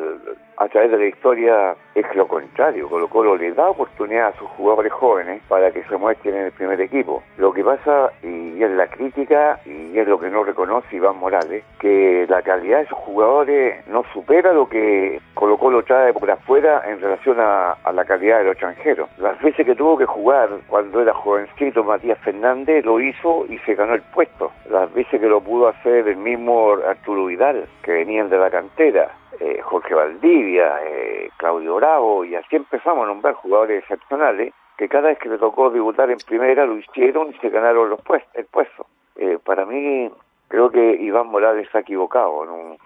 a 0.58 0.68
través 0.68 0.90
de 0.90 0.98
la 0.98 1.06
historia 1.06 1.76
es 1.94 2.04
lo 2.14 2.26
contrario. 2.26 2.88
Colo 2.88 3.08
Colo 3.08 3.36
le 3.36 3.52
da 3.52 3.70
oportunidad 3.70 4.28
a 4.28 4.38
sus 4.38 4.48
jugadores 4.50 4.92
jóvenes 4.92 5.42
para 5.48 5.70
que 5.70 5.84
se 5.84 5.96
muestren 5.96 6.34
en 6.34 6.44
el 6.46 6.52
primer 6.52 6.80
equipo. 6.80 7.22
Lo 7.36 7.52
que 7.52 7.62
pasa, 7.62 8.10
y 8.22 8.62
es 8.62 8.70
la 8.72 8.88
crítica, 8.88 9.60
y 9.64 9.98
es 9.98 10.06
lo 10.08 10.18
que 10.18 10.30
no 10.30 10.44
reconoce 10.44 10.96
Iván 10.96 11.18
Morales, 11.18 11.64
que 11.78 12.26
la 12.28 12.42
calidad 12.42 12.80
de 12.80 12.86
sus 12.86 12.98
jugadores 12.98 13.86
no 13.88 14.04
supera 14.12 14.52
lo 14.52 14.68
que 14.68 15.20
Colo 15.34 15.56
Colo 15.58 15.82
trae 15.84 16.12
por 16.12 16.30
afuera 16.30 16.82
en 16.86 17.00
relación 17.00 17.36
a, 17.38 17.76
la 17.92 18.04
calidad 18.04 18.38
de 18.38 18.44
los 18.44 18.52
extranjeros. 18.52 19.08
Las 19.18 19.40
veces 19.40 19.64
que 19.64 19.74
tuvo 19.74 19.96
que 19.96 20.06
jugar 20.06 20.48
cuando 20.66 21.00
era 21.00 21.14
jovencito 21.14 21.84
Matías 21.84 22.18
Fernández 22.18 22.84
lo 22.84 23.00
hizo 23.00 23.46
y 23.48 23.58
se 23.58 23.74
ganó 23.74 23.94
el 23.94 24.02
puesto. 24.02 24.52
Las 24.70 24.92
veces 24.92 25.20
que 25.20 25.28
lo 25.28 25.40
pudo 25.40 25.68
hacer 25.68 26.06
el 26.08 26.16
mismo 26.16 26.72
Arturo 26.86 27.26
Vidal, 27.26 27.66
que 27.82 27.92
venían 27.92 28.28
de 28.28 28.38
la 28.38 28.50
cantera. 28.50 29.10
Eh, 29.40 29.60
Jorge 29.62 29.94
Valdivia, 29.94 30.80
eh, 30.84 31.30
Claudio 31.36 31.76
Bravo, 31.76 32.24
y 32.24 32.34
así 32.34 32.56
empezamos 32.56 33.04
a 33.04 33.08
nombrar 33.08 33.34
jugadores 33.34 33.82
excepcionales 33.82 34.54
que 34.76 34.88
cada 34.88 35.08
vez 35.08 35.18
que 35.18 35.28
le 35.28 35.38
tocó 35.38 35.70
debutar 35.70 36.10
en 36.10 36.18
primera 36.18 36.64
lo 36.64 36.78
hicieron 36.78 37.30
y 37.34 37.38
se 37.38 37.50
ganaron 37.50 37.90
los 37.90 38.00
puestos, 38.00 38.30
el 38.34 38.46
puesto. 38.46 38.86
Eh, 39.16 39.38
para 39.44 39.66
mí, 39.66 40.10
creo 40.46 40.70
que 40.70 40.94
Iván 40.94 41.26
Morales 41.26 41.66
está 41.66 41.80
equivocado. 41.80 42.44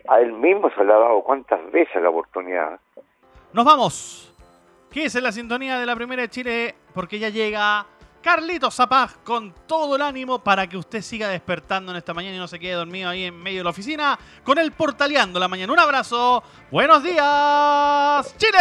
A 0.09 0.21
él 0.21 0.33
mismo 0.33 0.71
se 0.71 0.85
le 0.85 0.93
ha 0.93 0.99
dado 0.99 1.23
cuántas 1.23 1.71
veces 1.71 2.03
la 2.03 2.11
oportunidad. 2.11 2.81
Nos 3.53 3.65
vamos. 3.65 4.35
¿Qué 4.91 5.05
es 5.05 5.15
la 5.23 5.33
sintonía 5.33 5.79
de 5.79 5.87
la 5.87 5.95
primera 5.95 6.23
de 6.23 6.29
Chile? 6.29 6.75
Porque 6.95 7.19
ya 7.19 7.29
llega 7.29 7.87
Carlitos 8.23 8.75
Zapaz 8.75 9.17
con 9.25 9.53
todo 9.67 9.97
el 9.97 10.03
ánimo 10.03 10.39
para 10.39 10.67
que 10.69 10.77
usted 10.77 11.03
siga 11.03 11.29
despertando 11.29 11.91
en 11.93 11.99
esta 11.99 12.15
mañana 12.15 12.37
y 12.37 12.39
no 12.39 12.49
se 12.49 12.59
quede 12.59 12.73
dormido 12.75 13.11
ahí 13.11 13.25
en 13.25 13.37
medio 13.43 13.59
de 13.59 13.65
la 13.65 13.71
oficina 13.71 14.19
con 14.45 14.59
el 14.59 14.73
portaleando 14.73 15.41
la 15.41 15.49
mañana. 15.49 15.73
Un 15.73 15.79
abrazo. 15.79 16.43
Buenos 16.71 17.03
días, 17.03 18.35
Chile. 18.39 18.61